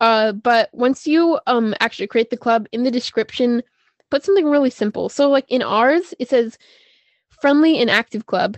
Uh, 0.00 0.32
but 0.32 0.68
once 0.72 1.06
you 1.06 1.38
um 1.46 1.74
actually 1.80 2.06
create 2.06 2.30
the 2.30 2.36
club 2.36 2.66
in 2.72 2.82
the 2.82 2.90
description, 2.90 3.62
put 4.10 4.24
something 4.24 4.46
really 4.46 4.70
simple. 4.70 5.08
So 5.08 5.28
like 5.30 5.46
in 5.48 5.62
ours, 5.62 6.14
it 6.18 6.28
says 6.28 6.58
friendly 7.40 7.78
and 7.78 7.90
active 7.90 8.26
club, 8.26 8.56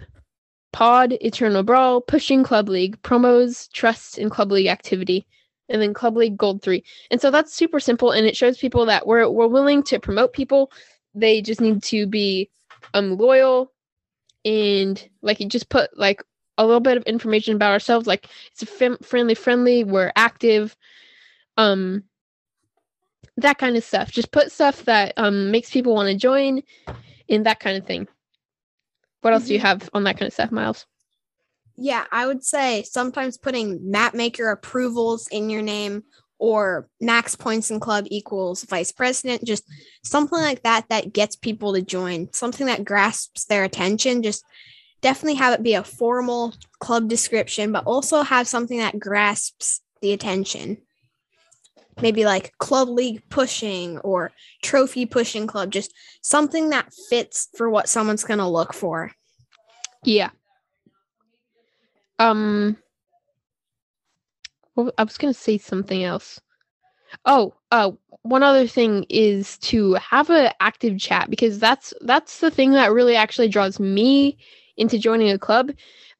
pod, 0.75 1.17
eternal 1.21 1.63
brawl, 1.63 2.01
pushing 2.01 2.43
club 2.43 2.69
league, 2.69 3.01
promos, 3.03 3.71
trust, 3.71 4.19
and 4.19 4.29
club 4.31 4.51
league 4.51 4.67
activity, 4.67 5.25
and 5.69 5.81
then 5.81 5.95
club 5.95 6.17
league 6.17 6.37
gold 6.37 6.63
three. 6.63 6.83
And 7.13 7.21
so 7.21 7.31
that's 7.31 7.55
super 7.55 7.79
simple, 7.79 8.11
and 8.11 8.27
it 8.27 8.37
shows 8.37 8.59
people 8.59 8.85
that 8.87 9.07
we're 9.07 9.31
we're 9.31 9.47
willing 9.47 9.85
to 9.85 10.01
promote 10.01 10.33
people. 10.33 10.73
They 11.15 11.41
just 11.41 11.61
need 11.61 11.81
to 11.85 12.07
be 12.09 12.51
um 12.93 13.17
loyal 13.17 13.73
and 14.45 15.09
like 15.23 15.41
you 15.41 15.49
just 15.49 15.69
put 15.69 15.97
like 15.97 16.23
a 16.59 16.67
little 16.67 16.81
bit 16.81 16.97
of 16.97 17.03
information 17.05 17.57
about 17.57 17.73
ourselves 17.73 18.07
like 18.07 18.29
it's 18.53 18.63
a 18.63 18.67
fam- 18.67 18.99
friendly 18.99 19.35
friendly 19.35 19.85
we're 19.85 20.13
active 20.17 20.77
um 21.57 22.05
that 23.37 23.59
kind 23.59 23.77
of 23.77 23.83
stuff 23.83 24.11
just 24.11 24.31
put 24.31 24.53
stuff 24.53 24.85
that 24.85 25.13
um 25.17 25.51
makes 25.51 25.71
people 25.71 25.95
want 25.95 26.09
to 26.09 26.17
join 26.17 26.63
and 27.29 27.47
that 27.47 27.59
kind 27.59 27.77
of 27.77 27.87
thing 27.87 28.07
what 29.25 29.33
else 29.33 29.47
do 29.47 29.55
you 29.55 29.61
Mhm. 29.61 29.63
have 29.63 29.91
on 29.95 30.05
that 30.05 30.19
kind 30.19 30.29
of 30.29 30.35
stuff 30.35 30.53
miles 30.53 30.87
Yeah, 31.77 32.05
I 32.13 32.27
would 32.27 32.45
say 32.45 32.85
sometimes 32.85 33.37
putting 33.37 33.91
map 33.91 34.15
maker 34.15 34.51
approvals 34.51 35.27
in 35.29 35.51
your 35.51 35.63
name 35.63 36.05
or 36.39 36.89
max 37.01 37.35
points 37.35 37.71
in 37.71 37.81
club 37.81 38.07
equals 38.11 38.65
vice 38.65 38.93
president, 38.93 39.45
just 39.45 39.65
something 40.05 40.39
like 40.39 40.63
that 40.63 40.89
that 40.91 41.13
gets 41.13 41.37
people 41.37 41.75
to 41.75 41.83
join, 41.83 42.33
something 42.33 42.67
that 42.67 42.85
grasps 42.85 43.47
their 43.47 43.65
attention. 43.65 44.23
Just 44.23 44.45
definitely 45.01 45.35
have 45.35 45.55
it 45.55 45.63
be 45.63 45.75
a 45.75 45.83
formal 45.83 46.55
club 46.79 47.09
description, 47.09 47.73
but 47.73 47.85
also 47.87 48.23
have 48.23 48.47
something 48.47 48.79
that 48.79 49.01
grasps 49.01 49.81
the 50.01 50.13
attention. 50.13 50.79
Maybe 52.01 52.25
like 52.25 52.57
club 52.59 52.89
league 52.89 53.23
pushing 53.31 53.99
or 53.99 54.33
trophy 54.63 55.07
pushing 55.07 55.47
club, 55.47 55.71
just 55.71 55.93
something 56.23 56.71
that 56.71 56.93
fits 57.09 57.49
for 57.57 57.71
what 57.71 57.89
someone's 57.89 58.25
going 58.25 58.39
to 58.41 58.49
look 58.49 58.73
for. 58.75 59.13
yeah 60.05 60.31
um 62.19 62.77
well, 64.77 64.93
i 64.99 65.03
was 65.03 65.19
gonna 65.19 65.35
say 65.35 65.59
something 65.59 66.05
else 66.05 66.41
oh 67.27 67.55
uh 67.71 67.91
one 68.23 68.43
other 68.43 68.67
thing 68.67 69.05
is 69.11 69.59
to 69.59 69.95
have 69.95 70.31
an 70.31 70.51
active 70.61 70.99
chat 70.99 71.29
because 71.29 71.59
that's 71.59 71.93
that's 72.03 72.41
the 72.41 72.51
thing 72.51 72.73
that 72.73 72.93
really 72.93 73.17
actually 73.17 73.49
draws 73.49 73.79
me 73.79 74.39
into 74.77 74.99
joining 74.99 75.31
a 75.31 75.39
club 75.39 75.71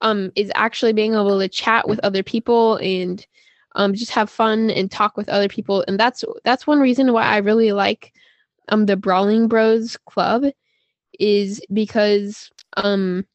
um 0.01 0.31
is 0.37 0.51
actually 0.55 0.93
being 0.93 1.15
able 1.15 1.39
to 1.39 1.49
chat 1.49 1.89
with 1.89 2.01
other 2.03 2.23
people 2.23 2.77
and 2.77 3.27
um 3.75 3.95
just 3.95 4.13
have 4.13 4.31
fun 4.31 4.71
and 4.71 4.91
talk 4.91 5.17
with 5.17 5.29
other 5.29 5.49
people. 5.49 5.85
And 5.89 5.99
that's 5.99 6.25
that's 6.45 6.67
one 6.67 6.81
reason 6.81 7.13
why 7.13 7.25
I 7.25 7.39
really 7.39 7.73
like 7.73 8.13
um 8.69 8.87
the 8.87 8.97
Brawling 8.97 9.49
Bros 9.49 9.97
club 10.07 10.45
is 11.19 11.61
because 11.73 12.51
um 12.77 13.27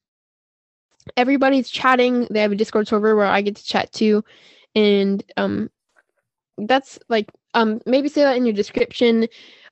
everybody's 1.17 1.69
chatting. 1.69 2.28
They 2.32 2.41
have 2.41 2.52
a 2.52 2.56
Discord 2.56 2.88
server 2.88 3.15
where 3.15 3.25
I 3.25 3.41
get 3.41 3.56
to 3.56 3.63
chat 3.65 3.91
too. 3.91 4.23
And 4.75 5.23
um 5.38 5.69
that's 6.58 6.99
like 7.10 7.30
um 7.54 7.80
maybe 7.86 8.10
say 8.10 8.23
that 8.23 8.38
in 8.38 8.45
your 8.45 8.54
description. 8.56 9.28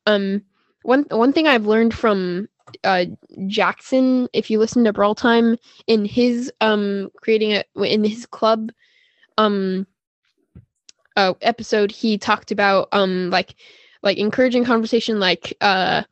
Um 0.06 0.44
one 0.88 1.06
one 1.10 1.34
thing 1.34 1.48
i've 1.48 1.66
learned 1.66 1.94
from 1.94 2.48
uh 2.86 3.06
jackson 3.48 4.28
if 4.34 4.50
you 4.50 4.58
listen 4.58 4.84
to 4.86 4.94
brawl 4.94 5.14
time 5.14 5.58
in 5.88 6.06
his 6.06 6.52
um 6.62 7.10
creating 7.22 7.52
a 7.54 7.64
in 7.84 8.04
his 8.04 8.26
club 8.26 8.72
um 9.38 9.86
uh 11.18 11.34
episode 11.42 11.92
he 11.92 12.18
talked 12.18 12.52
about 12.52 12.88
um 12.94 13.30
like 13.30 13.56
like 14.04 14.18
encouraging 14.18 14.64
conversation 14.64 15.20
like 15.20 15.58
uh 15.62 16.04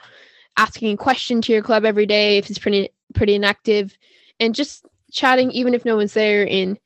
asking 0.58 0.94
a 0.94 0.98
question 0.98 1.42
to 1.42 1.54
your 1.54 1.62
club 1.62 1.86
every 1.86 2.06
day 2.06 2.38
if 2.38 2.50
it's 2.50 2.60
pretty 2.60 2.90
pretty 3.14 3.36
inactive 3.36 3.98
and 4.42 4.54
just 4.54 4.86
chatting 5.12 5.50
even 5.52 5.74
if 5.74 5.86
no 5.86 5.96
one's 5.96 6.14
there 6.14 6.46
and 6.50 6.78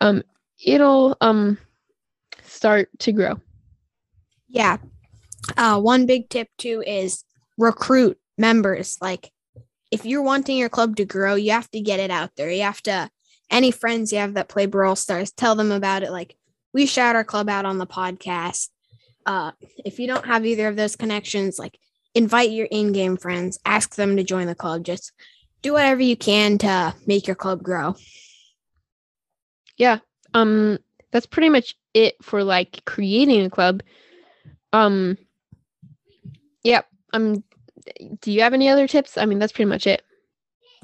um 0.00 0.22
it'll 0.64 1.16
um 1.20 1.58
start 2.44 2.88
to 3.00 3.12
grow 3.12 3.40
Yeah. 4.48 4.78
Uh, 5.56 5.80
one 5.80 6.06
big 6.06 6.28
tip 6.28 6.48
too 6.58 6.82
is 6.86 7.24
recruit 7.56 8.18
members. 8.36 8.98
Like, 9.00 9.30
if 9.90 10.04
you're 10.04 10.22
wanting 10.22 10.56
your 10.56 10.68
club 10.68 10.96
to 10.96 11.04
grow, 11.04 11.34
you 11.34 11.52
have 11.52 11.70
to 11.70 11.80
get 11.80 12.00
it 12.00 12.10
out 12.10 12.32
there. 12.36 12.50
You 12.50 12.62
have 12.62 12.82
to, 12.82 13.10
any 13.50 13.70
friends 13.70 14.12
you 14.12 14.18
have 14.18 14.34
that 14.34 14.48
play 14.48 14.66
Brawl 14.66 14.96
Stars, 14.96 15.32
tell 15.32 15.54
them 15.54 15.72
about 15.72 16.02
it. 16.02 16.10
Like, 16.10 16.36
we 16.72 16.86
shout 16.86 17.16
our 17.16 17.24
club 17.24 17.48
out 17.48 17.64
on 17.64 17.78
the 17.78 17.86
podcast. 17.86 18.68
Uh, 19.26 19.52
if 19.84 19.98
you 19.98 20.06
don't 20.06 20.26
have 20.26 20.46
either 20.46 20.68
of 20.68 20.76
those 20.76 20.96
connections, 20.96 21.58
like, 21.58 21.78
invite 22.14 22.50
your 22.50 22.66
in 22.70 22.92
game 22.92 23.16
friends, 23.16 23.58
ask 23.64 23.94
them 23.94 24.16
to 24.16 24.24
join 24.24 24.46
the 24.46 24.54
club. 24.54 24.84
Just 24.84 25.12
do 25.62 25.72
whatever 25.72 26.00
you 26.00 26.16
can 26.16 26.58
to 26.58 26.94
make 27.06 27.26
your 27.26 27.36
club 27.36 27.62
grow. 27.62 27.94
yeah 29.76 29.98
um 30.34 30.78
that's 31.10 31.26
pretty 31.26 31.48
much 31.48 31.74
it 31.94 32.14
for 32.22 32.44
like 32.44 32.84
creating 32.84 33.44
a 33.44 33.50
club 33.50 33.82
um 34.72 35.16
yep 36.62 36.86
um 37.12 37.42
do 38.20 38.30
you 38.30 38.42
have 38.42 38.54
any 38.54 38.68
other 38.68 38.86
tips 38.86 39.16
i 39.16 39.24
mean 39.24 39.38
that's 39.38 39.52
pretty 39.52 39.68
much 39.68 39.86
it 39.86 40.02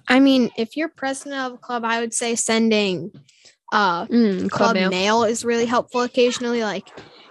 I 0.06 0.20
mean, 0.20 0.50
if 0.58 0.76
you're 0.76 0.90
president 0.90 1.40
of 1.40 1.52
a 1.54 1.56
club, 1.56 1.82
I 1.82 2.00
would 2.00 2.12
say 2.12 2.34
sending 2.34 3.10
uh 3.74 4.06
mm, 4.06 4.50
club 4.50 4.74
mail. 4.76 4.90
mail. 4.90 5.24
is 5.24 5.44
really 5.44 5.66
helpful 5.66 6.02
occasionally. 6.02 6.62
Like 6.62 6.88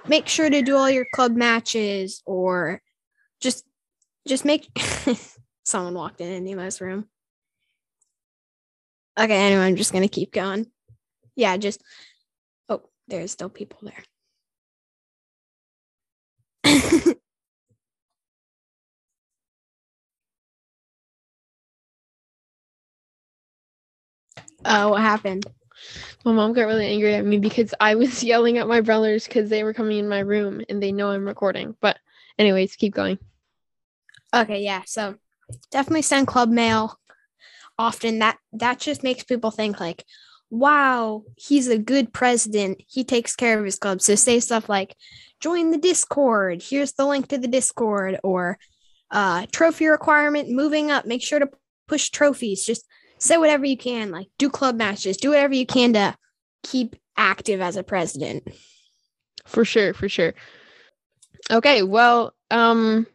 make 0.07 0.27
sure 0.27 0.49
to 0.49 0.61
do 0.61 0.75
all 0.75 0.89
your 0.89 1.07
club 1.15 1.35
matches 1.35 2.21
or 2.25 2.81
just 3.41 3.65
just 4.27 4.45
make 4.45 4.67
someone 5.65 5.93
walked 5.95 6.21
in 6.21 6.29
in 6.29 6.43
Nemo's 6.45 6.81
room. 6.81 7.07
Okay, 9.19 9.35
anyway, 9.47 9.63
I'm 9.63 9.75
just 9.77 9.93
gonna 9.93 10.09
keep 10.09 10.33
going. 10.33 10.67
Yeah, 11.35 11.55
just 11.57 11.81
oh, 12.69 12.83
there's 13.07 13.31
still 13.31 13.49
people 13.49 13.79
there. 13.83 14.03
uh, 24.65 24.87
what 24.89 25.01
happened? 25.01 25.45
My 26.23 26.31
mom 26.31 26.53
got 26.53 26.63
really 26.63 26.87
angry 26.87 27.13
at 27.13 27.25
me 27.25 27.37
because 27.37 27.73
i 27.79 27.95
was 27.95 28.23
yelling 28.23 28.57
at 28.57 28.67
my 28.67 28.81
brothers 28.81 29.25
because 29.25 29.49
they 29.49 29.63
were 29.63 29.73
coming 29.73 29.97
in 29.97 30.07
my 30.09 30.19
room 30.19 30.61
and 30.69 30.81
they 30.81 30.91
know 30.91 31.11
i'm 31.11 31.25
recording 31.25 31.75
but 31.81 31.97
anyways 32.37 32.75
keep 32.75 32.93
going 32.93 33.17
Okay, 34.33 34.63
yeah. 34.63 34.81
So 34.85 35.15
definitely 35.71 36.01
send 36.01 36.27
club 36.27 36.49
mail 36.49 36.99
often. 37.77 38.19
That 38.19 38.37
that 38.53 38.79
just 38.79 39.03
makes 39.03 39.23
people 39.23 39.51
think 39.51 39.79
like, 39.79 40.03
wow, 40.49 41.23
he's 41.37 41.67
a 41.67 41.77
good 41.77 42.11
president. 42.11 42.81
He 42.87 43.03
takes 43.03 43.35
care 43.35 43.59
of 43.59 43.65
his 43.65 43.77
club. 43.77 44.01
So 44.01 44.15
say 44.15 44.39
stuff 44.39 44.69
like, 44.69 44.95
join 45.39 45.69
the 45.69 45.77
Discord. 45.77 46.63
Here's 46.63 46.93
the 46.93 47.05
link 47.05 47.27
to 47.27 47.37
the 47.37 47.47
Discord 47.47 48.19
or 48.23 48.57
uh 49.11 49.45
trophy 49.51 49.85
requirement 49.85 50.49
moving 50.49 50.89
up. 50.89 51.05
Make 51.05 51.21
sure 51.21 51.39
to 51.39 51.49
push 51.87 52.09
trophies. 52.09 52.65
Just 52.65 52.85
say 53.23 53.37
whatever 53.37 53.65
you 53.65 53.77
can. 53.77 54.11
Like 54.11 54.27
do 54.37 54.49
club 54.49 54.75
matches. 54.75 55.17
Do 55.17 55.29
whatever 55.29 55.53
you 55.53 55.65
can 55.65 55.93
to 55.93 56.15
keep 56.63 56.95
active 57.17 57.61
as 57.61 57.75
a 57.75 57.83
president. 57.83 58.47
for 59.45 59.65
sure 59.65 59.93
for 59.93 60.07
sure 60.09 60.33
okay 61.51 61.83
well 61.83 62.33
um 62.49 63.05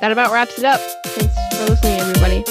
that 0.00 0.12
about 0.12 0.32
wraps 0.32 0.58
it 0.58 0.64
up 0.64 0.80
thanks 1.06 1.56
for 1.56 1.66
listening 1.66 2.00
everybody 2.00 2.42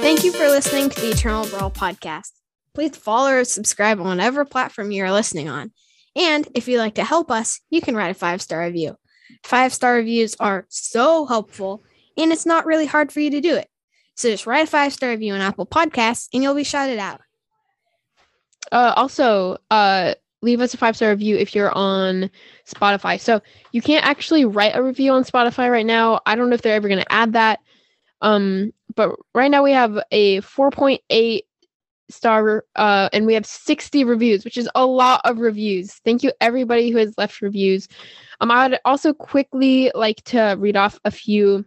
Thank 0.00 0.24
you 0.24 0.32
for 0.32 0.48
listening 0.48 0.90
to 0.90 1.00
the 1.00 1.10
Eternal 1.10 1.46
Brawl 1.46 1.70
podcast. 1.70 2.30
Please 2.74 2.96
follow 2.96 3.30
or 3.30 3.44
subscribe 3.44 4.00
on 4.00 4.06
whatever 4.06 4.44
platform 4.44 4.90
you 4.90 5.04
are 5.04 5.12
listening 5.12 5.48
on. 5.48 5.72
And 6.16 6.48
if 6.54 6.66
you'd 6.66 6.78
like 6.78 6.96
to 6.96 7.04
help 7.04 7.30
us, 7.30 7.60
you 7.70 7.80
can 7.80 7.94
write 7.94 8.10
a 8.10 8.14
five 8.14 8.42
star 8.42 8.60
review. 8.60 8.96
Five 9.42 9.72
star 9.72 9.94
reviews 9.94 10.36
are 10.38 10.66
so 10.68 11.26
helpful, 11.26 11.82
and 12.16 12.32
it's 12.32 12.46
not 12.46 12.66
really 12.66 12.86
hard 12.86 13.12
for 13.12 13.20
you 13.20 13.30
to 13.30 13.40
do 13.40 13.56
it. 13.56 13.68
So 14.14 14.30
just 14.30 14.46
write 14.46 14.64
a 14.64 14.70
five 14.70 14.92
star 14.92 15.10
review 15.10 15.32
on 15.34 15.40
Apple 15.40 15.66
Podcasts, 15.66 16.28
and 16.32 16.42
you'll 16.42 16.54
be 16.54 16.64
shouted 16.64 16.98
out. 16.98 17.20
Uh, 18.70 18.92
also, 18.96 19.56
uh, 19.70 20.14
leave 20.42 20.60
us 20.60 20.74
a 20.74 20.76
five 20.76 20.96
star 20.96 21.10
review 21.10 21.36
if 21.36 21.54
you're 21.54 21.72
on 21.72 22.30
Spotify. 22.66 23.18
So 23.18 23.40
you 23.72 23.82
can't 23.82 24.04
actually 24.04 24.44
write 24.44 24.76
a 24.76 24.82
review 24.82 25.12
on 25.12 25.24
Spotify 25.24 25.70
right 25.70 25.86
now. 25.86 26.20
I 26.26 26.36
don't 26.36 26.50
know 26.50 26.54
if 26.54 26.62
they're 26.62 26.74
ever 26.74 26.88
going 26.88 27.02
to 27.02 27.12
add 27.12 27.32
that. 27.34 27.60
Um, 28.22 28.72
but 28.94 29.14
right 29.34 29.50
now 29.50 29.62
we 29.62 29.72
have 29.72 29.98
a 30.10 30.40
4.8 30.42 31.42
star, 32.10 32.64
uh, 32.76 33.08
and 33.12 33.26
we 33.26 33.34
have 33.34 33.46
60 33.46 34.04
reviews, 34.04 34.44
which 34.44 34.58
is 34.58 34.68
a 34.74 34.84
lot 34.84 35.20
of 35.24 35.38
reviews. 35.38 35.94
Thank 36.04 36.22
you 36.22 36.32
everybody 36.40 36.90
who 36.90 36.98
has 36.98 37.16
left 37.16 37.40
reviews. 37.40 37.88
Um, 38.40 38.50
I 38.50 38.68
would 38.68 38.78
also 38.84 39.12
quickly 39.12 39.90
like 39.94 40.22
to 40.24 40.56
read 40.58 40.76
off 40.76 40.98
a 41.04 41.10
few 41.10 41.64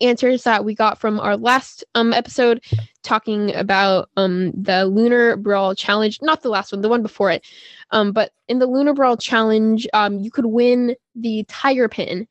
answers 0.00 0.42
that 0.42 0.64
we 0.64 0.74
got 0.74 0.98
from 0.98 1.20
our 1.20 1.36
last 1.36 1.84
um 1.94 2.12
episode 2.12 2.60
talking 3.04 3.54
about 3.54 4.10
um 4.16 4.50
the 4.50 4.84
lunar 4.84 5.36
brawl 5.36 5.76
challenge 5.76 6.18
not 6.20 6.42
the 6.42 6.48
last 6.48 6.72
one 6.72 6.80
the 6.80 6.88
one 6.88 7.02
before 7.02 7.30
it 7.30 7.46
um 7.92 8.10
but 8.10 8.32
in 8.48 8.58
the 8.58 8.66
lunar 8.66 8.92
brawl 8.92 9.16
challenge 9.16 9.86
um 9.92 10.18
you 10.18 10.28
could 10.28 10.46
win 10.46 10.96
the 11.14 11.44
tiger 11.44 11.88
pin 11.88 12.26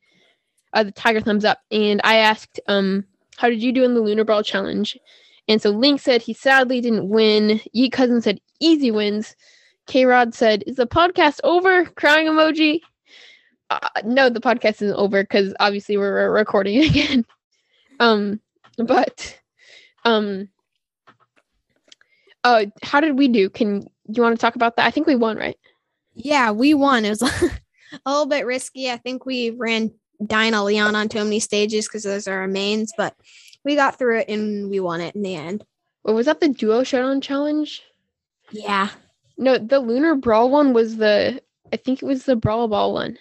uh, 0.76 0.82
the 0.82 0.92
Tiger 0.92 1.20
Thumbs 1.20 1.44
Up, 1.44 1.58
and 1.70 2.00
I 2.04 2.16
asked, 2.16 2.60
um, 2.68 3.04
how 3.38 3.48
did 3.48 3.62
you 3.62 3.72
do 3.72 3.82
in 3.82 3.94
the 3.94 4.00
Lunar 4.00 4.24
Brawl 4.24 4.42
Challenge? 4.42 4.96
And 5.48 5.62
so 5.62 5.70
Link 5.70 6.00
said 6.00 6.22
he 6.22 6.34
sadly 6.34 6.80
didn't 6.80 7.08
win. 7.08 7.60
Yeet 7.74 7.92
Cousin 7.92 8.20
said 8.20 8.40
easy 8.60 8.90
wins. 8.90 9.36
K 9.86 10.04
Rod 10.04 10.34
said, 10.34 10.64
"Is 10.66 10.76
the 10.76 10.86
podcast 10.86 11.40
over?" 11.44 11.84
Crying 11.84 12.26
emoji. 12.26 12.80
Uh, 13.70 13.88
no, 14.04 14.28
the 14.28 14.40
podcast 14.40 14.82
isn't 14.82 14.96
over 14.96 15.22
because 15.22 15.54
obviously 15.60 15.96
we're 15.96 16.30
recording 16.30 16.78
again. 16.84 17.24
um, 18.00 18.40
but 18.78 19.38
um, 20.04 20.48
uh, 22.44 22.66
how 22.82 23.00
did 23.00 23.18
we 23.18 23.28
do? 23.28 23.48
Can 23.50 23.88
you 24.08 24.22
want 24.22 24.36
to 24.36 24.40
talk 24.40 24.56
about 24.56 24.76
that? 24.76 24.86
I 24.86 24.90
think 24.90 25.06
we 25.06 25.16
won, 25.16 25.36
right? 25.36 25.58
Yeah, 26.14 26.50
we 26.52 26.74
won. 26.74 27.04
It 27.04 27.10
was 27.10 27.22
a 28.04 28.10
little 28.10 28.26
bit 28.26 28.46
risky. 28.46 28.90
I 28.90 28.96
think 28.96 29.26
we 29.26 29.50
ran 29.50 29.92
Dyna 30.24 30.64
Leon 30.64 30.94
on 30.94 31.08
too 31.08 31.22
many 31.24 31.40
stages 31.40 31.86
because 31.86 32.04
those 32.04 32.28
are 32.28 32.40
our 32.40 32.48
mains, 32.48 32.92
but 32.96 33.14
we 33.66 33.74
got 33.74 33.98
through 33.98 34.20
it 34.20 34.28
and 34.28 34.70
we 34.70 34.80
won 34.80 35.00
it 35.02 35.14
in 35.14 35.22
the 35.22 35.34
end. 35.34 35.66
Or 36.04 36.14
was 36.14 36.26
that 36.26 36.40
the 36.40 36.48
duo 36.48 36.84
showdown 36.84 37.20
challenge? 37.20 37.82
Yeah. 38.52 38.90
No, 39.36 39.58
the 39.58 39.80
Lunar 39.80 40.14
Brawl 40.14 40.48
one 40.48 40.72
was 40.72 40.96
the 40.96 41.42
I 41.72 41.76
think 41.76 42.00
it 42.00 42.06
was 42.06 42.24
the 42.24 42.36
Brawl 42.36 42.68
Ball 42.68 42.94
one. 42.94 43.18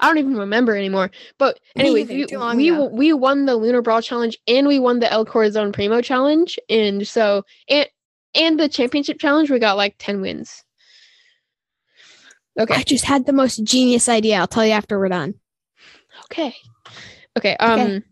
I 0.00 0.08
don't 0.08 0.18
even 0.18 0.36
remember 0.36 0.76
anymore. 0.76 1.10
But 1.38 1.60
anyway, 1.76 2.04
we, 2.04 2.70
we, 2.70 2.88
we 2.88 3.12
won 3.12 3.46
the 3.46 3.54
Lunar 3.54 3.80
Brawl 3.80 4.02
challenge 4.02 4.38
and 4.48 4.66
we 4.66 4.78
won 4.78 4.98
the 4.98 5.12
El 5.12 5.24
Corazon 5.24 5.72
Primo 5.72 6.00
challenge. 6.00 6.58
And 6.68 7.06
so 7.06 7.44
and 7.68 7.88
and 8.34 8.58
the 8.58 8.68
championship 8.68 9.20
challenge, 9.20 9.50
we 9.50 9.58
got 9.60 9.76
like 9.76 9.94
10 9.98 10.20
wins. 10.20 10.64
Okay. 12.58 12.74
I 12.74 12.82
just 12.82 13.04
had 13.04 13.24
the 13.24 13.32
most 13.32 13.62
genius 13.62 14.08
idea. 14.08 14.36
I'll 14.36 14.48
tell 14.48 14.66
you 14.66 14.72
after 14.72 14.98
we're 14.98 15.08
done. 15.08 15.34
Okay. 16.24 16.54
Okay. 17.38 17.56
Um 17.58 17.80
okay. 17.80 18.02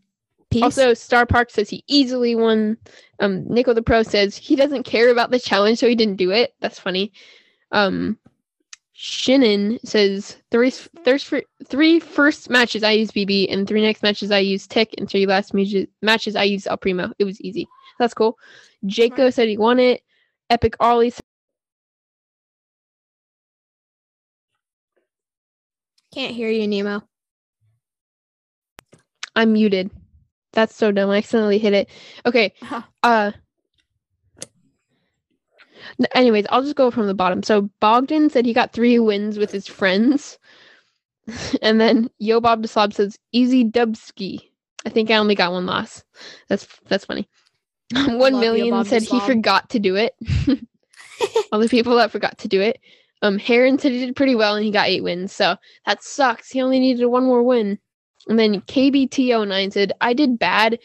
Peace. 0.51 0.63
Also, 0.63 0.95
Star 0.95 1.27
Park 1.27 1.51
says 1.51 1.69
he 1.69 1.85
easily 1.89 2.35
won. 2.35 2.79
Um, 3.21 3.47
Nico 3.49 3.75
the 3.75 3.83
Pro 3.83 4.03
says 4.03 4.37
he 4.37 4.57
doesn't 4.57 4.85
care 4.85 5.11
about 5.11 5.31
the 5.31 5.39
challenge, 5.39 5.79
so 5.79 5.89
he 5.89 5.95
didn't 5.95 6.17
do 6.17 6.31
it. 6.31 6.55
That's 6.61 6.79
funny. 6.79 7.13
Um, 7.73 8.19
Shannon 8.95 9.79
says 9.85 10.39
three 10.51 10.73
there's 11.05 11.23
for 11.23 11.43
three 11.67 12.01
first 12.01 12.51
matches 12.51 12.83
I 12.83 12.93
use 12.93 13.11
Bibi 13.11 13.49
and 13.49 13.69
three 13.69 13.83
next 13.83 14.03
matches 14.03 14.31
I 14.31 14.39
use 14.39 14.67
Tick 14.67 14.95
and 14.99 15.09
three 15.09 15.27
last 15.27 15.53
matches 16.03 16.35
I 16.35 16.45
use 16.45 16.67
El 16.67 16.79
Primo. 16.79 17.13
It 17.19 17.25
was 17.25 17.41
easy. 17.41 17.69
That's 17.99 18.15
cool. 18.15 18.39
Jaco 18.85 19.33
said 19.33 19.49
he 19.49 19.59
won 19.59 19.79
it. 19.79 20.03
Epic 20.51 20.77
Ollie. 20.81 21.13
Can't 26.13 26.35
hear 26.35 26.49
you, 26.49 26.67
Nemo. 26.67 27.03
I'm 29.37 29.53
muted. 29.53 29.91
That's 30.59 30.75
so 30.75 30.91
dumb. 30.91 31.09
I 31.11 31.19
accidentally 31.19 31.59
hit 31.59 31.73
it. 31.73 31.89
Okay. 32.27 32.53
Uh-huh. 32.63 32.83
Uh 33.05 33.31
anyways, 36.17 36.47
I'll 36.51 36.65
just 36.65 36.75
go 36.75 36.91
from 36.91 37.07
the 37.07 37.15
bottom. 37.15 37.45
So 37.45 37.71
Bogdan 37.79 38.29
said 38.29 38.45
he 38.45 38.53
got 38.53 38.73
three 38.73 38.99
wins 38.99 39.39
with 39.39 39.53
his 39.53 39.69
friends. 39.69 40.37
and 41.63 41.81
then 41.81 42.11
Yo 42.19 42.41
Bob 42.41 42.67
Slob 42.67 42.93
says 42.93 43.21
easy 43.31 43.65
dubski. 43.65 44.51
I 44.85 44.91
think 44.91 45.13
I 45.13 45.17
only 45.19 45.37
got 45.37 45.53
one 45.53 45.65
loss. 45.65 46.03
That's 46.49 46.67
that's 46.89 47.05
funny. 47.05 47.29
one 47.95 48.41
million 48.41 48.85
said 48.85 49.03
he 49.03 49.21
forgot 49.21 49.71
to 49.71 49.79
do 49.79 49.95
it. 49.95 50.17
All 51.53 51.61
the 51.61 51.69
people 51.69 51.95
that 51.99 52.11
forgot 52.11 52.37
to 52.39 52.49
do 52.49 52.61
it. 52.61 52.81
Um 53.23 53.39
Heron 53.39 53.79
said 53.79 53.93
he 53.93 54.05
did 54.05 54.17
pretty 54.17 54.35
well 54.35 54.57
and 54.57 54.65
he 54.65 54.73
got 54.73 54.89
eight 54.89 55.05
wins. 55.05 55.33
So 55.33 55.55
that 55.87 56.03
sucks. 56.03 56.51
He 56.51 56.61
only 56.61 56.81
needed 56.81 57.07
one 57.07 57.27
more 57.27 57.45
win. 57.45 57.79
And 58.29 58.39
then 58.39 58.61
KBT09 58.63 59.73
said, 59.73 59.93
I 60.01 60.13
did 60.13 60.39
bad. 60.39 60.79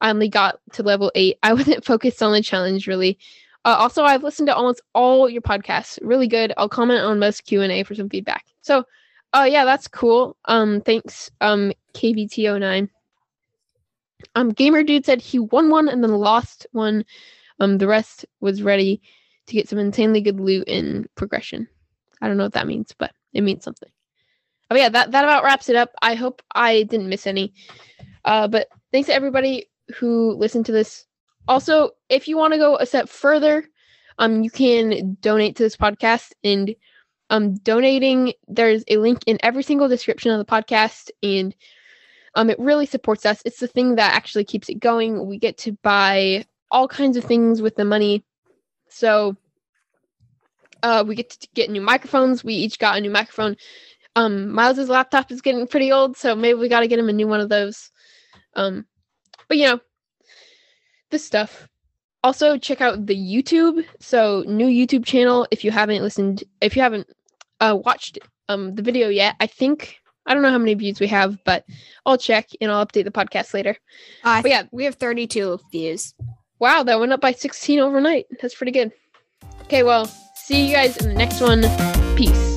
I 0.00 0.10
only 0.10 0.28
got 0.28 0.60
to 0.72 0.82
level 0.82 1.10
eight. 1.14 1.38
I 1.42 1.52
wasn't 1.54 1.84
focused 1.84 2.22
on 2.22 2.32
the 2.32 2.42
challenge 2.42 2.86
really. 2.86 3.18
Uh, 3.64 3.76
also, 3.78 4.04
I've 4.04 4.22
listened 4.22 4.48
to 4.48 4.54
almost 4.54 4.80
all 4.94 5.28
your 5.28 5.42
podcasts. 5.42 5.98
Really 6.00 6.26
good. 6.26 6.52
I'll 6.56 6.68
comment 6.68 7.00
on 7.00 7.18
most 7.18 7.44
Q 7.44 7.60
and 7.60 7.70
A 7.70 7.82
for 7.82 7.94
some 7.94 8.08
feedback. 8.08 8.46
So, 8.62 8.84
uh, 9.34 9.46
yeah, 9.50 9.64
that's 9.64 9.86
cool. 9.86 10.36
Um, 10.46 10.80
thanks, 10.80 11.30
um, 11.42 11.72
KBT09. 11.94 12.88
Um, 14.34 14.50
Gamer 14.50 14.82
Dude 14.82 15.04
said 15.04 15.20
he 15.20 15.38
won 15.38 15.70
one 15.70 15.88
and 15.88 16.02
then 16.02 16.12
lost 16.12 16.66
one. 16.72 17.04
Um, 17.58 17.78
the 17.78 17.86
rest 17.86 18.24
was 18.40 18.62
ready 18.62 19.02
to 19.46 19.54
get 19.54 19.68
some 19.68 19.78
insanely 19.78 20.20
good 20.20 20.40
loot 20.40 20.66
in 20.66 21.06
progression. 21.14 21.68
I 22.22 22.28
don't 22.28 22.36
know 22.38 22.44
what 22.44 22.54
that 22.54 22.66
means, 22.66 22.94
but 22.96 23.12
it 23.34 23.42
means 23.42 23.64
something. 23.64 23.90
Oh 24.70 24.76
yeah, 24.76 24.88
that 24.88 25.10
that 25.10 25.24
about 25.24 25.44
wraps 25.44 25.68
it 25.68 25.76
up. 25.76 25.90
I 26.02 26.14
hope 26.14 26.42
I 26.54 26.84
didn't 26.84 27.08
miss 27.08 27.26
any. 27.26 27.52
Uh, 28.24 28.46
but 28.46 28.68
thanks 28.92 29.08
to 29.08 29.14
everybody 29.14 29.66
who 29.96 30.34
listened 30.34 30.66
to 30.66 30.72
this. 30.72 31.06
Also, 31.48 31.90
if 32.08 32.28
you 32.28 32.36
want 32.36 32.52
to 32.52 32.58
go 32.58 32.76
a 32.76 32.86
step 32.86 33.08
further, 33.08 33.64
um, 34.18 34.42
you 34.42 34.50
can 34.50 35.16
donate 35.20 35.56
to 35.56 35.62
this 35.62 35.76
podcast 35.76 36.32
and 36.44 36.74
um 37.30 37.54
donating. 37.56 38.32
There's 38.46 38.84
a 38.88 38.98
link 38.98 39.20
in 39.26 39.38
every 39.42 39.62
single 39.62 39.88
description 39.88 40.30
of 40.30 40.38
the 40.38 40.44
podcast, 40.44 41.10
and 41.22 41.54
um, 42.34 42.50
it 42.50 42.58
really 42.58 42.86
supports 42.86 43.26
us. 43.26 43.42
It's 43.44 43.60
the 43.60 43.66
thing 43.66 43.96
that 43.96 44.14
actually 44.14 44.44
keeps 44.44 44.68
it 44.68 44.80
going. 44.80 45.26
We 45.26 45.38
get 45.38 45.58
to 45.58 45.72
buy 45.82 46.44
all 46.70 46.86
kinds 46.86 47.16
of 47.16 47.24
things 47.24 47.60
with 47.60 47.74
the 47.74 47.84
money. 47.84 48.24
So 48.88 49.36
uh, 50.82 51.04
we 51.06 51.14
get 51.14 51.30
to 51.30 51.48
get 51.54 51.70
new 51.70 51.80
microphones. 51.80 52.44
We 52.44 52.54
each 52.54 52.78
got 52.78 52.96
a 52.96 53.00
new 53.00 53.10
microphone. 53.10 53.56
Um, 54.16 54.50
Miles's 54.50 54.88
laptop 54.88 55.30
is 55.30 55.40
getting 55.40 55.66
pretty 55.66 55.92
old, 55.92 56.16
so 56.16 56.34
maybe 56.34 56.58
we 56.58 56.68
got 56.68 56.80
to 56.80 56.88
get 56.88 56.98
him 56.98 57.08
a 57.08 57.12
new 57.12 57.28
one 57.28 57.40
of 57.40 57.48
those. 57.48 57.90
Um, 58.54 58.86
but 59.48 59.56
you 59.56 59.66
know, 59.66 59.80
this 61.10 61.24
stuff. 61.24 61.68
Also, 62.22 62.58
check 62.58 62.80
out 62.80 63.06
the 63.06 63.16
YouTube. 63.16 63.84
So, 63.98 64.44
new 64.46 64.66
YouTube 64.66 65.06
channel. 65.06 65.46
If 65.50 65.64
you 65.64 65.70
haven't 65.70 66.02
listened, 66.02 66.44
if 66.60 66.76
you 66.76 66.82
haven't 66.82 67.08
uh, 67.60 67.78
watched 67.82 68.18
um 68.48 68.74
the 68.74 68.82
video 68.82 69.08
yet, 69.08 69.36
I 69.40 69.46
think 69.46 70.00
I 70.26 70.34
don't 70.34 70.42
know 70.42 70.50
how 70.50 70.58
many 70.58 70.74
views 70.74 71.00
we 71.00 71.06
have, 71.08 71.42
but 71.44 71.64
I'll 72.04 72.18
check 72.18 72.48
and 72.60 72.70
I'll 72.70 72.86
update 72.86 73.04
the 73.04 73.10
podcast 73.10 73.54
later. 73.54 73.76
Uh, 74.22 74.42
but 74.42 74.50
yeah, 74.50 74.62
we 74.70 74.84
have 74.84 74.96
32 74.96 75.58
views. 75.72 76.14
Wow, 76.58 76.82
that 76.82 77.00
went 77.00 77.12
up 77.12 77.20
by 77.20 77.32
16 77.32 77.80
overnight. 77.80 78.26
That's 78.40 78.54
pretty 78.54 78.72
good. 78.72 78.92
Okay, 79.62 79.82
well, 79.82 80.06
see 80.34 80.66
you 80.66 80.74
guys 80.74 80.96
in 80.98 81.08
the 81.08 81.14
next 81.14 81.40
one. 81.40 81.62
Peace. 82.16 82.49